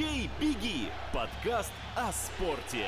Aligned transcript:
«Бей, 0.00 0.30
беги»– 0.40 0.88
подкаст 1.12 1.70
о 1.94 2.10
спорте. 2.10 2.86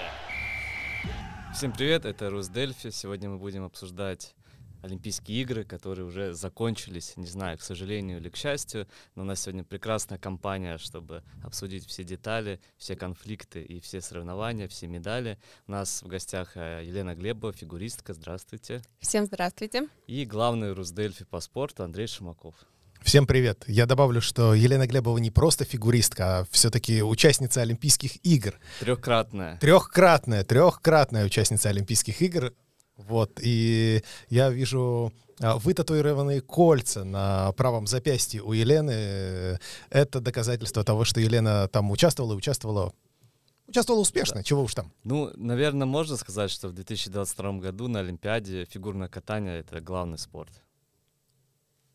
Всем 1.54 1.70
привет, 1.70 2.06
это 2.06 2.30
Русдельфи. 2.30 2.88
Сегодня 2.88 3.28
мы 3.28 3.36
будем 3.36 3.64
обсуждать 3.64 4.34
Олимпийские 4.80 5.42
игры, 5.42 5.64
которые 5.64 6.06
уже 6.06 6.32
закончились, 6.32 7.18
не 7.18 7.26
знаю, 7.26 7.58
к 7.58 7.60
сожалению 7.60 8.16
или 8.16 8.30
к 8.30 8.36
счастью, 8.36 8.88
но 9.14 9.24
у 9.24 9.26
нас 9.26 9.42
сегодня 9.42 9.62
прекрасная 9.62 10.16
компания, 10.16 10.78
чтобы 10.78 11.22
обсудить 11.44 11.86
все 11.86 12.02
детали, 12.02 12.60
все 12.78 12.96
конфликты 12.96 13.62
и 13.62 13.78
все 13.80 14.00
соревнования, 14.00 14.66
все 14.66 14.86
медали. 14.86 15.38
У 15.66 15.72
нас 15.72 16.02
в 16.02 16.06
гостях 16.06 16.56
э, 16.56 16.80
Елена 16.82 17.14
Глебова, 17.14 17.52
фигуристка. 17.52 18.14
Здравствуйте. 18.14 18.80
Всем 19.00 19.26
здравствуйте. 19.26 19.86
И 20.06 20.24
главный 20.24 20.72
Русдельфи 20.72 21.26
по 21.26 21.40
спорту 21.40 21.84
Андрей 21.84 22.06
Шимаков. 22.06 22.54
Всем 23.04 23.26
привет. 23.26 23.64
Я 23.66 23.86
добавлю, 23.86 24.20
что 24.20 24.54
Елена 24.54 24.86
Глебова 24.86 25.18
не 25.18 25.30
просто 25.30 25.64
фигуристка, 25.64 26.38
а 26.38 26.46
все-таки 26.50 27.02
участница 27.02 27.60
Олимпийских 27.60 28.24
игр. 28.24 28.54
Трехкратная. 28.80 29.58
Трехкратная, 29.58 30.44
трехкратная 30.44 31.26
участница 31.26 31.68
Олимпийских 31.70 32.22
игр. 32.22 32.54
Вот, 32.96 33.40
и 33.42 34.02
я 34.28 34.50
вижу 34.50 35.12
а, 35.40 35.58
вытатуированные 35.58 36.40
кольца 36.40 37.04
на 37.04 37.50
правом 37.52 37.86
запястье 37.88 38.40
у 38.40 38.52
Елены. 38.52 39.58
Это 39.90 40.20
доказательство 40.20 40.84
того, 40.84 41.04
что 41.04 41.20
Елена 41.20 41.68
там 41.68 41.90
участвовала 41.90 42.34
и 42.34 42.36
участвовала 42.36 42.92
Участвовала 43.66 44.02
успешно, 44.02 44.36
да. 44.36 44.42
чего 44.42 44.62
уж 44.62 44.74
там. 44.74 44.92
Ну, 45.02 45.30
наверное, 45.34 45.86
можно 45.86 46.16
сказать, 46.16 46.50
что 46.50 46.68
в 46.68 46.72
2022 46.72 47.52
году 47.54 47.88
на 47.88 48.00
Олимпиаде 48.00 48.66
фигурное 48.66 49.08
катание— 49.08 49.58
это 49.60 49.80
главный 49.80 50.18
спорт. 50.18 50.52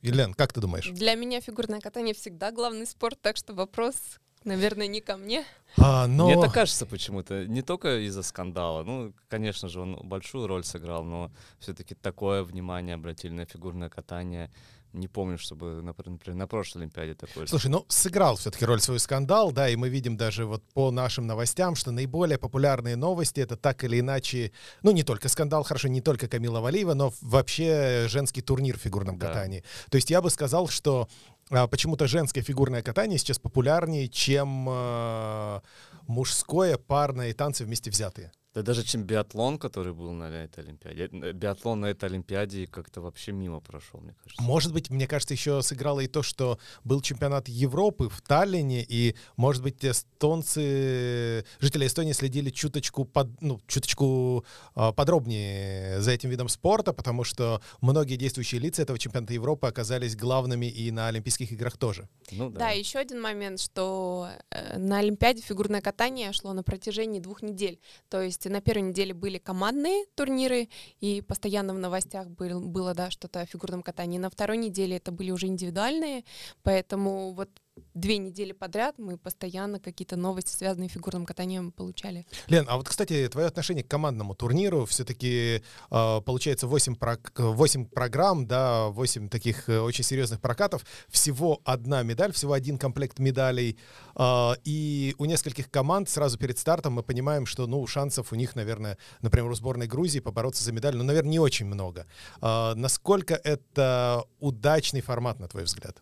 Елен, 0.01 0.33
как 0.33 0.53
ты 0.53 0.61
думаешь? 0.61 0.89
Для 0.89 1.15
меня 1.15 1.41
фигурное 1.41 1.79
катание 1.79 2.13
всегда 2.13 2.51
главный 2.51 2.85
спорт, 2.85 3.19
так 3.21 3.37
что 3.37 3.53
вопрос, 3.53 3.95
наверное, 4.43 4.87
не 4.87 5.01
ко 5.01 5.17
мне. 5.17 5.43
А, 5.77 6.07
но... 6.07 6.25
Мне 6.25 6.39
это 6.39 6.51
кажется 6.51 6.85
почему-то, 6.85 7.45
не 7.45 7.61
только 7.61 8.05
из-за 8.05 8.23
скандала. 8.23 8.83
Ну, 8.83 9.13
конечно 9.27 9.69
же, 9.69 9.81
он 9.81 9.99
большую 10.03 10.47
роль 10.47 10.63
сыграл, 10.63 11.03
но 11.03 11.31
все-таки 11.59 11.95
такое 11.95 12.43
внимание 12.43 12.95
обратили 12.95 13.33
на 13.33 13.45
фигурное 13.45 13.89
катание 13.89 14.51
не 14.97 15.07
помню, 15.07 15.37
чтобы, 15.37 15.81
например, 15.81 16.35
на 16.35 16.47
прошлой 16.47 16.79
Олимпиаде 16.79 17.13
такое. 17.13 17.47
Слушай, 17.47 17.67
ну 17.67 17.85
сыграл 17.87 18.35
все-таки 18.35 18.65
роль 18.65 18.81
свой 18.81 18.99
скандал, 18.99 19.51
да, 19.51 19.69
и 19.69 19.75
мы 19.75 19.89
видим 19.89 20.17
даже 20.17 20.45
вот 20.45 20.63
по 20.73 20.91
нашим 20.91 21.27
новостям, 21.27 21.75
что 21.75 21.91
наиболее 21.91 22.37
популярные 22.37 22.95
новости 22.95 23.39
это 23.39 23.55
так 23.55 23.83
или 23.83 23.99
иначе, 23.99 24.51
ну 24.81 24.91
не 24.91 25.03
только 25.03 25.29
скандал, 25.29 25.63
хорошо, 25.63 25.87
не 25.87 26.01
только 26.01 26.27
Камила 26.27 26.59
Валиева, 26.59 26.93
но 26.93 27.13
вообще 27.21 28.07
женский 28.09 28.41
турнир 28.41 28.77
в 28.77 28.81
фигурном 28.81 29.17
да. 29.17 29.27
катании. 29.27 29.63
То 29.89 29.95
есть 29.95 30.09
я 30.09 30.21
бы 30.21 30.29
сказал, 30.29 30.67
что 30.67 31.07
а, 31.49 31.67
почему-то 31.67 32.07
женское 32.07 32.41
фигурное 32.41 32.81
катание 32.81 33.17
сейчас 33.17 33.39
популярнее, 33.39 34.07
чем 34.09 34.67
а, 34.69 35.61
мужское 36.07 36.77
парное 36.77 37.29
и 37.29 37.33
танцы 37.33 37.63
вместе 37.63 37.89
взятые. 37.89 38.31
Да 38.57 38.63
даже 38.63 38.83
чем 38.83 39.03
биатлон, 39.03 39.59
который 39.59 39.93
был 39.93 40.13
на 40.13 40.23
этой 40.23 40.63
Олимпиаде. 40.63 41.09
Э, 41.13 41.31
биатлон 41.31 41.81
на 41.81 41.85
этой 41.85 42.05
Олимпиаде 42.05 42.65
как-то 42.65 43.01
вообще 43.01 43.31
мимо 43.31 43.59
прошел, 43.59 43.99
мне 43.99 44.15
кажется. 44.23 44.41
Может 44.41 44.73
быть, 44.73 44.89
мне 44.89 45.05
кажется, 45.05 45.35
еще 45.35 45.61
сыграло 45.61 45.99
и 45.99 46.07
то, 46.07 46.23
что 46.23 46.57
был 46.83 47.01
чемпионат 47.01 47.49
Европы 47.49 48.09
в 48.09 48.19
Таллине, 48.23 48.83
и, 48.83 49.15
может 49.35 49.61
быть, 49.61 49.85
эстонцы, 49.85 51.45
жители 51.59 51.85
Эстонии 51.85 52.13
следили 52.13 52.49
чуточку, 52.49 53.05
под, 53.05 53.27
ну, 53.41 53.61
чуточку 53.67 54.43
э, 54.75 54.91
подробнее 54.91 56.01
за 56.01 56.09
этим 56.09 56.31
видом 56.31 56.49
спорта, 56.49 56.93
потому 56.93 57.23
что 57.23 57.61
многие 57.81 58.15
действующие 58.15 58.59
лица 58.59 58.81
этого 58.81 58.97
чемпионата 58.97 59.33
Европы 59.33 59.67
оказались 59.67 60.15
главными 60.15 60.65
и 60.65 60.89
на 60.89 61.09
Олимпийских 61.09 61.51
играх 61.51 61.77
тоже. 61.77 62.09
Ну, 62.31 62.49
да. 62.49 62.59
да, 62.59 62.69
еще 62.69 62.97
один 62.97 63.21
момент, 63.21 63.59
что 63.59 64.29
э, 64.49 64.79
на 64.79 64.97
Олимпиаде 64.97 65.43
фигурное 65.43 65.81
катание 65.81 66.33
шло 66.33 66.53
на 66.53 66.63
протяжении 66.63 67.19
двух 67.19 67.43
недель. 67.43 67.79
То 68.09 68.19
есть 68.19 68.46
на 68.49 68.61
первой 68.61 68.83
неделе 68.83 69.13
были 69.13 69.37
командные 69.37 70.05
турниры, 70.15 70.69
и 70.99 71.21
постоянно 71.21 71.73
в 71.73 71.79
новостях 71.79 72.29
был, 72.29 72.61
было, 72.61 72.93
да, 72.93 73.09
что-то 73.11 73.41
о 73.41 73.45
фигурном 73.45 73.83
катании. 73.83 74.17
На 74.17 74.29
второй 74.29 74.57
неделе 74.57 74.97
это 74.97 75.11
были 75.11 75.31
уже 75.31 75.47
индивидуальные, 75.47 76.23
поэтому 76.63 77.33
вот 77.33 77.49
две 77.93 78.17
недели 78.17 78.51
подряд 78.51 78.95
мы 78.97 79.17
постоянно 79.17 79.79
какие-то 79.79 80.15
новости, 80.15 80.55
связанные 80.55 80.89
с 80.89 80.93
фигурным 80.93 81.25
катанием, 81.25 81.71
получали. 81.71 82.25
Лен, 82.47 82.65
а 82.67 82.77
вот, 82.77 82.87
кстати, 82.87 83.27
твое 83.29 83.47
отношение 83.47 83.83
к 83.83 83.87
командному 83.87 84.35
турниру, 84.35 84.85
все-таки 84.85 85.61
э, 85.91 86.21
получается 86.21 86.67
8, 86.67 86.95
про 86.95 87.17
8 87.35 87.85
программ, 87.85 88.47
да, 88.47 88.87
8 88.87 89.29
таких 89.29 89.69
э, 89.69 89.79
очень 89.79 90.03
серьезных 90.03 90.41
прокатов, 90.41 90.85
всего 91.09 91.61
одна 91.63 92.03
медаль, 92.03 92.31
всего 92.31 92.53
один 92.53 92.77
комплект 92.77 93.19
медалей, 93.19 93.77
э, 94.15 94.51
и 94.63 95.15
у 95.17 95.25
нескольких 95.25 95.69
команд 95.69 96.09
сразу 96.09 96.37
перед 96.37 96.57
стартом 96.57 96.93
мы 96.93 97.03
понимаем, 97.03 97.45
что, 97.45 97.67
ну, 97.67 97.85
шансов 97.87 98.31
у 98.31 98.35
них, 98.35 98.55
наверное, 98.55 98.97
например, 99.21 99.49
у 99.49 99.55
сборной 99.55 99.87
Грузии 99.87 100.19
побороться 100.19 100.63
за 100.63 100.71
медаль, 100.71 100.95
ну, 100.95 101.03
наверное, 101.03 101.31
не 101.31 101.39
очень 101.39 101.65
много. 101.65 102.05
Э, 102.41 102.73
насколько 102.75 103.35
это 103.35 104.23
удачный 104.39 105.01
формат, 105.01 105.39
на 105.39 105.47
твой 105.47 105.63
взгляд? 105.63 106.01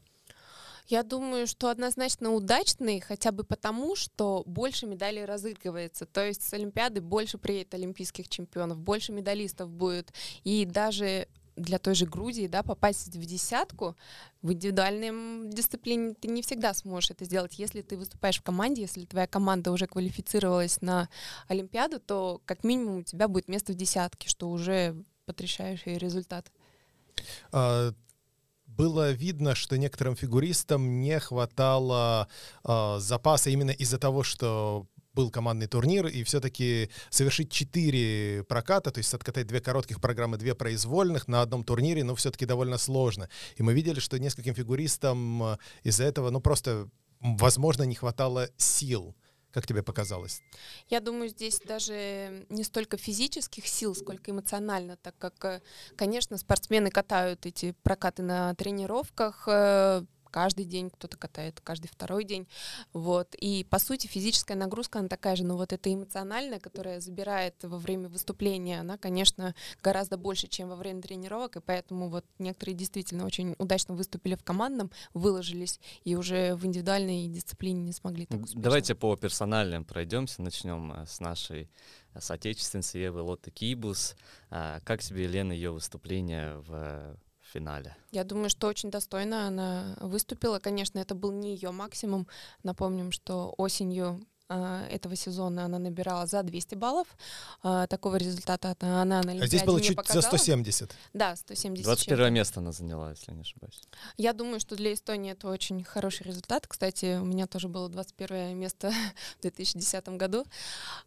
Я 0.88 1.04
думаю, 1.04 1.48
что 1.48 1.70
однозначно 1.70 2.32
удачный, 2.32 3.00
хотя 3.00 3.32
бы 3.32 3.44
потому, 3.44 3.96
что 3.96 4.44
больше 4.46 4.86
медалей 4.86 5.26
разыгрывается. 5.26 6.06
То 6.06 6.26
есть 6.26 6.44
с 6.44 6.54
Олимпиады 6.54 7.02
больше 7.02 7.38
приедет 7.38 7.74
олимпийских 7.74 8.30
чемпионов, 8.30 8.80
больше 8.80 9.12
медалистов 9.12 9.70
будет. 9.70 10.14
И 10.44 10.66
даже 10.66 11.28
для 11.56 11.80
той 11.80 11.96
же 11.96 12.06
Грузии, 12.06 12.48
да, 12.48 12.64
попасть 12.64 13.16
в 13.16 13.26
десятку 13.26 13.96
в 14.42 14.52
индивидуальной 14.52 15.50
дисциплине 15.50 16.14
ты 16.14 16.28
не 16.28 16.42
всегда 16.42 16.74
сможешь 16.74 17.12
это 17.12 17.26
сделать. 17.26 17.58
Если 17.58 17.82
ты 17.82 17.98
выступаешь 17.98 18.40
в 18.40 18.44
команде, 18.44 18.84
если 18.84 19.06
твоя 19.06 19.28
команда 19.28 19.72
уже 19.72 19.88
квалифицировалась 19.88 20.82
на 20.82 21.10
Олимпиаду, 21.48 22.00
то 22.00 22.42
как 22.46 22.64
минимум 22.64 22.98
у 22.98 23.04
тебя 23.04 23.28
будет 23.28 23.48
место 23.48 23.72
в 23.72 23.76
десятке, 23.76 24.28
что 24.28 24.50
уже 24.50 24.96
потрясающий 25.26 25.98
результат. 25.98 26.52
А, 27.52 27.92
было 28.78 29.12
видно, 29.12 29.56
что 29.56 29.78
некоторым 29.78 30.16
фигуристам 30.16 31.00
не 31.00 31.20
хватало 31.20 32.28
э, 32.64 32.98
запаса 33.00 33.50
именно 33.50 33.72
из-за 33.72 33.98
того, 33.98 34.24
что 34.24 34.88
был 35.14 35.32
командный 35.32 35.68
турнир, 35.68 36.08
и 36.08 36.24
все-таки 36.24 36.90
совершить 37.10 37.50
четыре 37.50 38.44
проката, 38.44 38.92
то 38.92 38.98
есть 38.98 39.14
откатать 39.14 39.48
две 39.48 39.62
коротких 39.62 40.02
программы, 40.02 40.38
две 40.38 40.54
произвольных 40.54 41.28
на 41.28 41.42
одном 41.42 41.64
турнире, 41.64 42.04
ну, 42.04 42.16
все-таки 42.16 42.46
довольно 42.46 42.78
сложно. 42.78 43.30
И 43.56 43.64
мы 43.64 43.74
видели, 43.74 44.00
что 44.00 44.20
нескольким 44.20 44.54
фигуристам 44.54 45.58
из-за 45.84 46.04
этого, 46.04 46.30
ну, 46.32 46.42
просто, 46.42 46.90
возможно, 47.22 47.84
не 47.84 47.96
хватало 47.96 48.50
сил. 48.58 49.16
Как 49.56 49.66
тебе 49.66 49.84
показалось? 49.84 50.42
Я 50.90 51.00
думаю, 51.00 51.30
здесь 51.30 51.62
даже 51.62 52.46
не 52.50 52.66
столько 52.66 52.98
физических 52.98 53.66
сил, 53.66 53.96
сколько 53.96 54.32
эмоционально, 54.32 54.98
так 54.98 55.18
как, 55.18 55.46
э, 55.46 55.62
конечно, 55.96 56.38
спортсмены 56.38 56.92
катают 56.92 57.46
эти 57.46 57.74
прокаты 57.82 58.22
на 58.22 58.54
тренировках, 58.56 59.48
э, 59.48 60.04
каждый 60.36 60.66
день, 60.66 60.90
кто-то 60.90 61.16
катает 61.16 61.62
каждый 61.64 61.88
второй 61.88 62.26
день. 62.26 62.46
Вот. 62.92 63.36
И, 63.36 63.64
по 63.70 63.80
сути, 63.80 64.08
физическая 64.08 64.58
нагрузка, 64.58 65.00
она 65.00 65.08
такая 65.08 65.38
же, 65.38 65.46
но 65.46 65.56
вот 65.56 65.72
эта 65.72 65.94
эмоциональная, 65.94 66.60
которая 66.60 67.00
забирает 67.00 67.56
во 67.64 67.78
время 67.78 68.10
выступления, 68.10 68.82
она, 68.82 68.98
конечно, 68.98 69.56
гораздо 69.82 70.18
больше, 70.18 70.48
чем 70.50 70.68
во 70.68 70.76
время 70.76 71.02
тренировок, 71.02 71.56
и 71.56 71.62
поэтому 71.62 72.10
вот 72.10 72.26
некоторые 72.38 72.76
действительно 72.76 73.26
очень 73.26 73.56
удачно 73.60 73.96
выступили 73.96 74.36
в 74.36 74.44
командном, 74.44 74.92
выложились, 75.14 75.80
и 76.04 76.18
уже 76.18 76.56
в 76.56 76.66
индивидуальной 76.66 77.30
дисциплине 77.30 77.84
не 77.84 77.94
смогли 77.94 78.26
так 78.26 78.42
успешно. 78.42 78.62
Давайте 78.62 78.94
по 78.94 79.16
персональным 79.16 79.86
пройдемся, 79.86 80.42
начнем 80.42 80.92
э, 80.92 81.06
с 81.06 81.22
нашей 81.22 81.70
э, 82.14 82.20
соотечественницы 82.20 82.98
Евы 82.98 83.22
Лотты 83.22 83.52
Кибус. 83.52 84.18
А, 84.50 84.82
как 84.82 85.02
тебе, 85.02 85.24
Елена, 85.24 85.54
ее 85.54 85.72
выступление 85.72 86.58
в 86.58 87.16
финале. 87.48 87.96
Я 88.12 88.24
думаю, 88.24 88.50
что 88.50 88.68
очень 88.68 88.92
достойно 88.92 89.48
она 89.48 89.96
выступила. 90.00 90.60
Конечно, 90.60 91.00
это 91.00 91.16
был 91.16 91.32
не 91.32 91.54
ее 91.54 91.72
максимум. 91.72 92.28
Напомним, 92.64 93.12
что 93.12 93.54
осенью 93.58 94.26
этого 94.48 95.16
сезона 95.16 95.66
она 95.66 95.80
набирала 95.80 96.28
за 96.28 96.44
200 96.44 96.76
баллов. 96.76 97.08
А, 97.64 97.88
такого 97.88 98.18
результата 98.18 98.76
она 98.80 99.06
на 99.06 99.20
Олимпиаде 99.20 99.44
А 99.44 99.48
здесь 99.48 99.64
было 99.64 99.82
чуть 99.82 99.96
показала. 99.96 100.22
за 100.22 100.28
170. 100.28 100.96
Да, 101.14 101.36
170. 101.36 101.84
21 101.84 102.34
место 102.34 102.60
она 102.60 102.72
заняла, 102.72 103.10
если 103.10 103.32
не 103.32 103.42
ошибаюсь. 103.42 103.82
Я 104.18 104.34
думаю, 104.34 104.60
что 104.60 104.76
для 104.76 104.94
Эстонии 104.94 105.32
это 105.32 105.48
очень 105.48 105.84
хороший 105.84 106.28
результат. 106.28 106.68
Кстати, 106.68 107.18
у 107.18 107.26
меня 107.26 107.48
тоже 107.48 107.70
было 107.70 107.90
21 107.90 108.56
место 108.56 108.92
в 109.40 109.42
2010 109.42 110.10
году. 110.10 110.46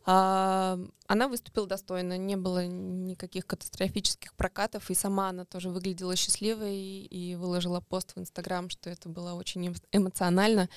А, 0.05 0.77
она 1.07 1.29
выступила 1.29 1.67
достойно, 1.69 2.19
не 2.19 2.37
было 2.37 2.67
никаких 2.67 3.47
катастрофических 3.47 4.35
прокатов, 4.35 4.91
и 4.91 4.95
сама 4.95 5.29
она 5.29 5.45
тоже 5.45 5.71
выглядела 5.71 6.17
счастливой 6.17 6.77
и 6.77 7.37
выложила 7.37 7.81
пост 7.81 8.17
в 8.17 8.19
Инстаграм, 8.19 8.69
что 8.69 8.91
это 8.91 9.09
было 9.09 9.35
очень 9.35 9.75
эмоционально. 9.93 10.69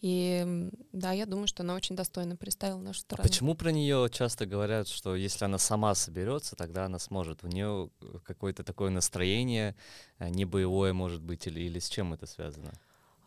И 0.00 0.68
да, 0.92 1.12
я 1.12 1.24
думаю, 1.24 1.46
что 1.46 1.62
она 1.62 1.74
очень 1.74 1.94
достойна 1.94 2.07
достойно 2.08 2.36
представил 2.36 2.78
нашу 2.78 3.00
страну. 3.00 3.22
А 3.22 3.28
почему 3.28 3.54
про 3.54 3.70
нее 3.70 4.08
часто 4.10 4.46
говорят, 4.46 4.88
что 4.88 5.14
если 5.14 5.44
она 5.44 5.58
сама 5.58 5.94
соберется, 5.94 6.56
тогда 6.56 6.86
она 6.86 6.98
сможет? 6.98 7.44
У 7.44 7.48
нее 7.48 7.90
какое-то 8.24 8.64
такое 8.64 8.90
настроение, 8.90 9.76
э, 10.18 10.30
не 10.30 10.46
боевое, 10.46 10.92
может 10.92 11.20
быть, 11.20 11.46
или, 11.46 11.60
или 11.60 11.78
с 11.78 11.88
чем 11.88 12.14
это 12.14 12.26
связано? 12.26 12.72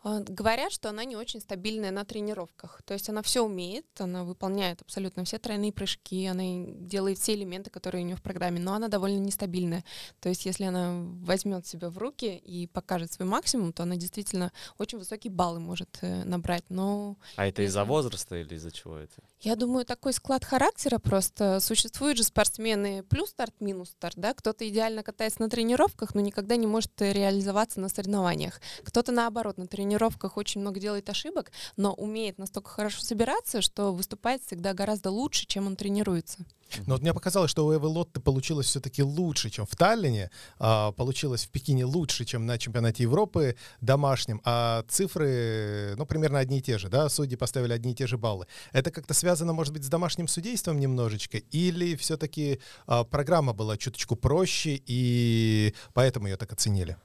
А, 0.04 0.20
говорят, 0.20 0.72
что 0.72 0.90
она 0.90 1.04
не 1.06 1.16
очень 1.16 1.42
стабильная 1.42 1.92
на 1.92 2.04
тренировках. 2.06 2.82
То 2.86 2.94
есть 2.94 3.08
она 3.10 3.22
все 3.22 3.42
умеет, 3.42 3.86
она 4.00 4.24
выполняет 4.24 4.82
абсолютно 4.82 5.24
все 5.26 5.38
тройные 5.38 5.72
прыжки, 5.72 6.26
она 6.26 6.44
делает 6.80 7.20
все 7.20 7.36
элементы, 7.36 7.70
которые 7.70 8.04
у 8.04 8.08
нее 8.08 8.16
в 8.16 8.22
программе, 8.24 8.60
но 8.60 8.74
она 8.74 8.88
довольно 8.88 9.20
нестабильная. 9.20 9.84
То 10.20 10.30
есть 10.30 10.46
если 10.46 10.64
она 10.64 11.04
возьмет 11.24 11.68
себя 11.68 11.90
в 11.90 11.98
руки 12.00 12.36
и 12.36 12.66
покажет 12.68 13.14
свой 13.14 13.28
максимум, 13.28 13.74
то 13.74 13.84
она 13.84 13.96
действительно 13.96 14.52
очень 14.80 14.98
высокие 14.98 15.32
баллы 15.32 15.60
может 15.60 16.00
э, 16.02 16.24
набрать. 16.24 16.64
Но 16.70 17.18
а 17.36 17.46
это 17.46 17.62
из-за 17.62 17.86
возраста 17.86 18.36
или 18.36 18.56
из-за 18.56 18.72
чего 18.72 18.98
это? 18.98 19.22
Я 19.44 19.56
думаю, 19.56 19.86
такой 19.86 20.14
склад 20.14 20.46
характера 20.46 21.00
просто. 21.00 21.60
Существуют 21.60 22.16
же 22.16 22.24
спортсмены 22.24 23.02
плюс 23.02 23.32
старт, 23.32 23.56
минус 23.60 23.90
старт, 23.90 24.14
да? 24.16 24.36
Кто-то 24.36 24.70
идеально 24.70 25.02
катается 25.02 25.42
на 25.42 25.50
тренировках, 25.50 26.14
но 26.14 26.22
никогда 26.22 26.58
не 26.58 26.68
может 26.68 26.92
реализоваться 27.02 27.80
на 27.80 27.90
соревнованиях. 27.90 28.62
Кто-то 28.84 29.12
наоборот 29.12 29.58
на 29.58 29.66
тренировках 29.66 30.38
очень 30.38 30.62
много 30.62 30.80
делает 30.80 31.10
ошибок, 31.10 31.52
но 31.76 31.92
умеет 31.96 32.38
настолько 32.38 32.70
хорошо 32.70 33.02
собираться, 33.02 33.64
что 33.64 33.92
выступает 33.92 34.44
всегда 34.44 34.74
гораздо 34.74 35.10
лучше, 35.10 35.48
чем 35.48 35.66
он 35.66 35.76
тренируется. 35.76 36.46
Но 36.86 36.94
вот 36.96 37.02
мне 37.02 37.14
показалось, 37.14 37.52
что 37.52 37.66
у 37.66 37.74
Эвы 37.74 37.88
Лотты 37.88 38.20
получилось 38.20 38.68
все-таки 38.68 39.04
лучше, 39.04 39.50
чем 39.50 39.66
в 39.66 39.76
Таллине, 39.76 40.30
а, 40.60 40.92
получилось 40.92 41.46
в 41.46 41.50
Пекине 41.50 41.86
лучше, 41.86 42.26
чем 42.26 42.46
на 42.46 42.58
чемпионате 42.58 43.04
Европы 43.04 43.56
домашнем, 43.82 44.42
а 44.44 44.84
цифры, 44.88 45.96
ну, 45.98 46.06
примерно 46.06 46.40
одни 46.40 46.60
и 46.60 46.62
те 46.62 46.78
же, 46.78 46.90
да, 46.90 47.10
судьи 47.10 47.38
поставили 47.38 47.74
одни 47.74 47.92
и 47.92 47.96
те 47.96 48.08
же 48.08 48.18
баллы. 48.18 48.48
Это 48.72 48.92
как-то 48.92 49.14
связано, 49.14 49.54
может 49.54 49.74
быть, 49.74 49.84
с 49.84 49.90
домашним 49.90 50.28
судейством 50.28 50.80
немножечко, 50.80 51.38
или 51.38 51.96
все-таки 51.96 52.60
а, 52.88 53.04
программа 53.04 53.54
была 53.54 53.78
чуточку 53.78 54.16
проще, 54.16 54.82
и 54.86 55.74
поэтому 55.94 56.28
ее 56.28 56.38
так 56.38 56.54
оценили? 56.54 56.98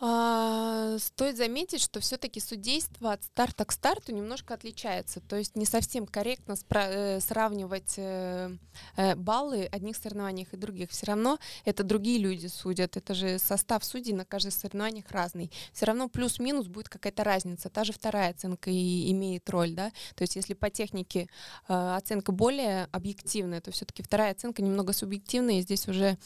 А, 0.00 0.96
стоит 0.98 1.36
заметить, 1.36 1.82
что 1.82 1.98
все-таки 1.98 2.38
судейство 2.38 3.12
от 3.12 3.24
старта 3.24 3.64
к 3.64 3.72
старту 3.72 4.12
немножко 4.12 4.54
отличается. 4.54 5.20
То 5.20 5.34
есть 5.34 5.56
не 5.56 5.64
совсем 5.64 6.06
корректно 6.06 6.54
э, 6.70 7.18
сравнивать 7.18 7.94
э, 7.96 8.56
э, 8.94 9.16
баллы 9.16 9.68
одних 9.72 9.96
соревнованиях 9.96 10.54
и 10.54 10.56
других. 10.56 10.90
Все 10.90 11.06
равно 11.06 11.40
это 11.64 11.82
другие 11.82 12.18
люди 12.18 12.46
судят. 12.46 12.96
Это 12.96 13.12
же 13.12 13.40
состав 13.40 13.84
судей 13.84 14.12
на 14.12 14.24
каждых 14.24 14.54
соревнованиях 14.54 15.10
разный. 15.10 15.50
Все 15.72 15.86
равно 15.86 16.08
плюс-минус 16.08 16.68
будет 16.68 16.88
какая-то 16.88 17.24
разница. 17.24 17.68
Та 17.68 17.82
же 17.82 17.92
вторая 17.92 18.30
оценка 18.30 18.70
и 18.70 19.10
имеет 19.10 19.50
роль. 19.50 19.72
Да? 19.72 19.90
То 20.14 20.22
есть 20.22 20.36
если 20.36 20.54
по 20.54 20.70
технике 20.70 21.28
оценка 21.66 22.30
более 22.30 22.88
объективная, 22.92 23.60
то 23.60 23.72
все-таки 23.72 24.04
вторая 24.04 24.30
оценка 24.30 24.62
немного 24.62 24.92
субъективная. 24.92 25.56
И 25.56 25.62
здесь 25.62 25.88
уже 25.88 26.16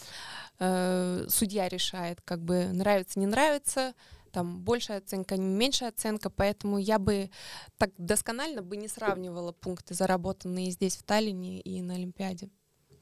судья 0.59 1.69
решает, 1.69 2.21
как 2.25 2.41
бы 2.41 2.67
нравится, 2.67 3.19
не 3.19 3.27
нравится 3.27 3.62
нравится, 3.63 3.95
там 4.33 4.61
большая 4.61 4.99
оценка, 4.99 5.37
меньшая 5.37 5.91
оценка, 5.91 6.31
поэтому 6.31 6.79
я 6.79 6.99
бы 6.99 7.31
так 7.77 7.91
досконально 7.99 8.63
бы 8.63 8.77
не 8.77 8.89
сравнивала 8.89 9.53
пункты, 9.53 9.95
заработанные 9.95 10.71
здесь 10.71 10.97
в 10.97 11.03
Таллине 11.03 11.61
и 11.61 11.83
на 11.83 11.95
Олимпиаде. 11.95 12.51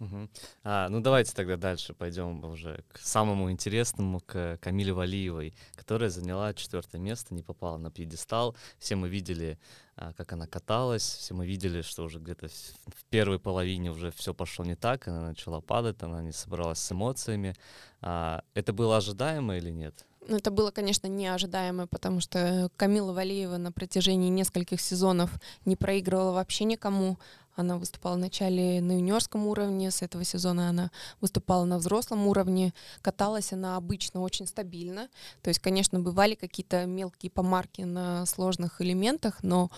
Угу. 0.00 0.28
А, 0.64 0.88
ну 0.88 1.00
давайте 1.00 1.34
тогда 1.34 1.58
дальше 1.58 1.92
пойдем 1.92 2.42
уже 2.44 2.82
к 2.88 2.98
самому 3.00 3.50
интересному, 3.50 4.20
к 4.20 4.58
Камиле 4.62 4.94
Валиевой, 4.94 5.54
которая 5.74 6.08
заняла 6.08 6.54
четвертое 6.54 6.98
место, 6.98 7.34
не 7.34 7.42
попала 7.42 7.76
на 7.76 7.90
пьедестал. 7.90 8.56
Все 8.78 8.96
мы 8.96 9.10
видели, 9.10 9.58
а, 9.96 10.14
как 10.14 10.32
она 10.32 10.46
каталась, 10.46 11.02
все 11.02 11.34
мы 11.34 11.46
видели, 11.46 11.82
что 11.82 12.04
уже 12.04 12.18
где-то 12.18 12.48
в, 12.48 13.04
первой 13.10 13.38
половине 13.38 13.90
уже 13.90 14.10
все 14.10 14.32
пошло 14.32 14.64
не 14.64 14.74
так, 14.74 15.06
она 15.06 15.20
начала 15.20 15.60
падать, 15.60 16.02
она 16.02 16.22
не 16.22 16.32
собралась 16.32 16.78
с 16.78 16.90
эмоциями. 16.90 17.54
А, 18.00 18.42
это 18.54 18.72
было 18.72 18.96
ожидаемо 18.96 19.58
или 19.58 19.70
нет? 19.70 20.06
Ну, 20.28 20.36
это 20.36 20.50
было, 20.50 20.70
конечно, 20.70 21.06
неожидаемо, 21.06 21.86
потому 21.86 22.20
что 22.20 22.70
Камила 22.76 23.12
Валиева 23.12 23.56
на 23.56 23.72
протяжении 23.72 24.28
нескольких 24.28 24.80
сезонов 24.80 25.30
не 25.64 25.76
проигрывала 25.76 26.32
вообще 26.32 26.64
никому. 26.64 27.18
Она 27.56 27.78
выступала 27.78 28.14
вначале 28.14 28.80
на 28.80 28.92
юниорском 28.92 29.46
уровне, 29.46 29.90
с 29.90 30.02
этого 30.02 30.24
сезона 30.24 30.68
она 30.68 30.90
выступала 31.20 31.64
на 31.64 31.78
взрослом 31.78 32.26
уровне. 32.26 32.72
Каталась 33.02 33.52
она 33.52 33.76
обычно 33.76 34.20
очень 34.20 34.46
стабильно. 34.46 35.08
То 35.42 35.48
есть, 35.48 35.60
конечно, 35.60 36.00
бывали 36.00 36.34
какие-то 36.34 36.86
мелкие 36.86 37.30
помарки 37.30 37.82
на 37.82 38.24
сложных 38.26 38.80
элементах, 38.80 39.42
но 39.42 39.70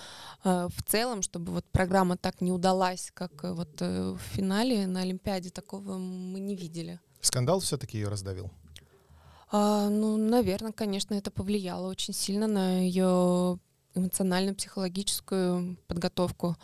э, 0.45 0.69
в 0.69 0.83
целом, 0.85 1.23
чтобы 1.23 1.53
вот 1.53 1.65
программа 1.73 2.17
так 2.17 2.41
не 2.41 2.53
удалась, 2.53 3.11
как 3.15 3.45
э, 3.45 3.53
вот 3.53 3.71
э, 3.81 4.13
в 4.13 4.19
финале 4.35 4.87
на 4.87 5.01
Олимпиаде, 5.01 5.51
такого 5.51 5.99
мы 5.99 6.41
не 6.41 6.57
видели. 6.57 7.01
Скандал 7.21 7.61
все-таки 7.61 7.99
ее 7.99 8.09
раздавил? 8.09 8.51
А, 9.55 9.91
ну, 9.91 10.17
наверное, 10.17 10.73
конечно, 10.73 11.13
это 11.13 11.31
повлияло 11.31 11.89
очень 11.89 12.15
сильно 12.15 12.47
на 12.47 12.81
ее 12.81 13.59
эмоционально-психологическую 13.95 15.77
подготовку. 15.87 16.57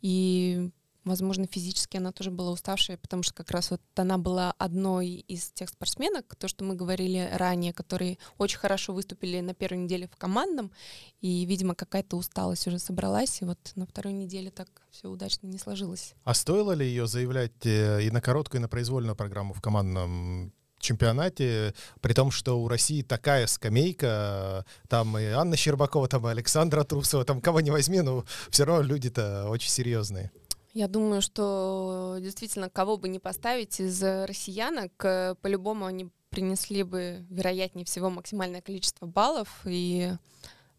И, 0.00 0.72
возможно, 1.04 1.46
физически 1.46 1.98
она 1.98 2.10
тоже 2.10 2.32
была 2.32 2.50
уставшая, 2.50 2.96
потому 2.96 3.22
что 3.22 3.32
как 3.32 3.52
раз 3.52 3.70
вот 3.70 3.80
она 3.94 4.18
была 4.18 4.52
одной 4.58 5.24
из 5.28 5.52
тех 5.52 5.68
спортсменок, 5.68 6.34
то, 6.34 6.48
что 6.48 6.64
мы 6.64 6.74
говорили 6.74 7.30
ранее, 7.32 7.72
которые 7.72 8.18
очень 8.38 8.58
хорошо 8.58 8.92
выступили 8.92 9.38
на 9.38 9.54
первой 9.54 9.78
неделе 9.78 10.08
в 10.08 10.16
командном, 10.16 10.72
и, 11.20 11.44
видимо, 11.44 11.76
какая-то 11.76 12.16
усталость 12.16 12.66
уже 12.66 12.80
собралась, 12.80 13.40
и 13.40 13.44
вот 13.44 13.58
на 13.76 13.86
второй 13.86 14.14
неделе 14.14 14.50
так 14.50 14.68
все 14.90 15.08
удачно 15.08 15.46
не 15.46 15.58
сложилось. 15.58 16.14
А 16.24 16.34
стоило 16.34 16.72
ли 16.72 16.84
ее 16.84 17.06
заявлять 17.06 17.64
э, 17.66 18.02
и 18.02 18.10
на 18.10 18.20
короткую, 18.20 18.58
и 18.58 18.62
на 18.62 18.68
произвольную 18.68 19.14
программу 19.14 19.54
в 19.54 19.60
командном 19.60 20.52
чемпионате, 20.82 21.74
при 22.00 22.12
том, 22.12 22.30
что 22.30 22.60
у 22.60 22.68
России 22.68 23.02
такая 23.02 23.46
скамейка, 23.46 24.66
там 24.88 25.16
и 25.16 25.24
Анна 25.24 25.56
Щербакова, 25.56 26.08
там 26.08 26.26
и 26.26 26.30
Александра 26.30 26.84
Трусова, 26.84 27.24
там 27.24 27.40
кого 27.40 27.60
не 27.60 27.70
возьми, 27.70 28.02
но 28.02 28.24
все 28.50 28.64
равно 28.64 28.82
люди-то 28.82 29.48
очень 29.48 29.70
серьезные. 29.70 30.30
Я 30.74 30.88
думаю, 30.88 31.20
что 31.22 32.16
действительно, 32.20 32.70
кого 32.70 32.96
бы 32.96 33.08
не 33.08 33.18
поставить 33.18 33.78
из 33.78 34.02
россиянок, 34.02 34.92
по-любому 35.40 35.86
они 35.86 36.10
принесли 36.30 36.82
бы, 36.82 37.26
вероятнее 37.28 37.84
всего, 37.84 38.08
максимальное 38.08 38.62
количество 38.62 39.04
баллов, 39.04 39.48
и, 39.66 40.12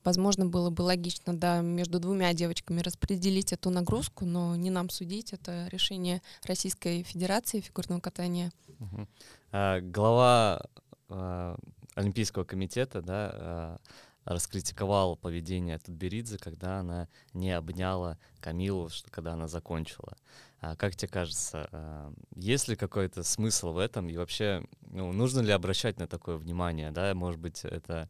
возможно, 0.04 0.46
было 0.46 0.70
бы 0.70 0.82
логично, 0.82 1.36
да, 1.38 1.62
между 1.62 2.00
двумя 2.00 2.34
девочками 2.34 2.82
распределить 2.82 3.54
эту 3.54 3.70
нагрузку, 3.70 4.26
но 4.26 4.56
не 4.56 4.70
нам 4.70 4.90
судить, 4.90 5.34
это 5.34 5.68
решение 5.72 6.22
Российской 6.44 7.04
Федерации 7.04 7.60
фигурного 7.60 8.00
катания. 8.00 8.52
Угу. 8.80 9.08
А, 9.52 9.82
глава 9.82 10.66
а, 11.10 11.58
Олимпийского 11.96 12.44
комитета, 12.44 13.02
да, 13.02 13.32
а, 13.34 13.78
раскритиковал 14.26 15.16
поведение 15.16 15.80
Тутберидзе, 15.80 16.38
когда 16.38 16.80
она 16.80 17.08
не 17.34 17.52
обняла 17.52 18.18
Камилу, 18.40 18.90
что, 18.90 19.10
когда 19.12 19.34
она 19.34 19.48
закончила. 19.48 20.16
А 20.60 20.78
как 20.78 20.96
тебе 20.96 21.10
кажется, 21.10 21.68
а, 21.72 22.14
есть 22.36 22.68
ли 22.68 22.76
какой-то 22.76 23.24
смысл 23.24 23.74
в 23.74 23.78
этом? 23.78 24.10
И 24.10 24.16
вообще, 24.16 24.66
ну, 24.82 25.12
нужно 25.12 25.42
ли 25.42 25.52
обращать 25.52 26.00
на 26.00 26.08
такое 26.08 26.38
внимание? 26.38 26.92
Да? 26.92 27.14
Может 27.14 27.40
быть, 27.40 27.66
это 27.66 28.10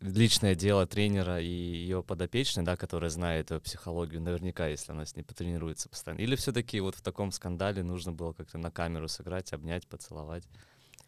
личное 0.00 0.54
дело 0.54 0.86
тренера 0.86 1.40
и 1.40 1.46
ее 1.46 2.02
подопечной, 2.02 2.64
да, 2.64 2.76
которая 2.76 3.10
знает 3.10 3.50
психологию, 3.62 4.20
наверняка, 4.20 4.66
если 4.66 4.92
она 4.92 5.04
с 5.04 5.16
ней 5.16 5.22
потренируется 5.22 5.88
постоянно. 5.88 6.20
Или 6.20 6.36
все-таки 6.36 6.80
вот 6.80 6.94
в 6.94 7.02
таком 7.02 7.32
скандале 7.32 7.82
нужно 7.82 8.12
было 8.12 8.32
как-то 8.32 8.58
на 8.58 8.70
камеру 8.70 9.08
сыграть, 9.08 9.52
обнять, 9.52 9.86
поцеловать? 9.86 10.44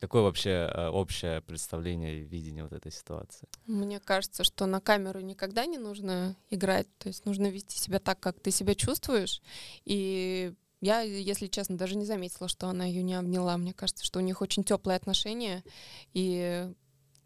Какое 0.00 0.22
вообще 0.22 0.50
э, 0.50 0.88
общее 0.88 1.42
представление 1.42 2.20
и 2.20 2.24
видение 2.24 2.62
вот 2.62 2.72
этой 2.72 2.90
ситуации? 2.90 3.46
Мне 3.66 4.00
кажется, 4.00 4.44
что 4.44 4.64
на 4.64 4.80
камеру 4.80 5.20
никогда 5.20 5.66
не 5.66 5.76
нужно 5.76 6.36
играть, 6.48 6.86
то 6.98 7.08
есть 7.08 7.26
нужно 7.26 7.48
вести 7.48 7.78
себя 7.78 7.98
так, 7.98 8.18
как 8.18 8.40
ты 8.40 8.50
себя 8.50 8.74
чувствуешь. 8.74 9.42
И 9.84 10.54
я, 10.80 11.02
если 11.02 11.48
честно, 11.48 11.76
даже 11.76 11.96
не 11.96 12.06
заметила, 12.06 12.48
что 12.48 12.68
она 12.68 12.86
ее 12.86 13.02
не 13.02 13.14
обняла. 13.14 13.58
Мне 13.58 13.74
кажется, 13.74 14.04
что 14.04 14.20
у 14.20 14.22
них 14.22 14.40
очень 14.40 14.64
теплые 14.64 14.96
отношения. 14.96 15.62
И 16.14 16.72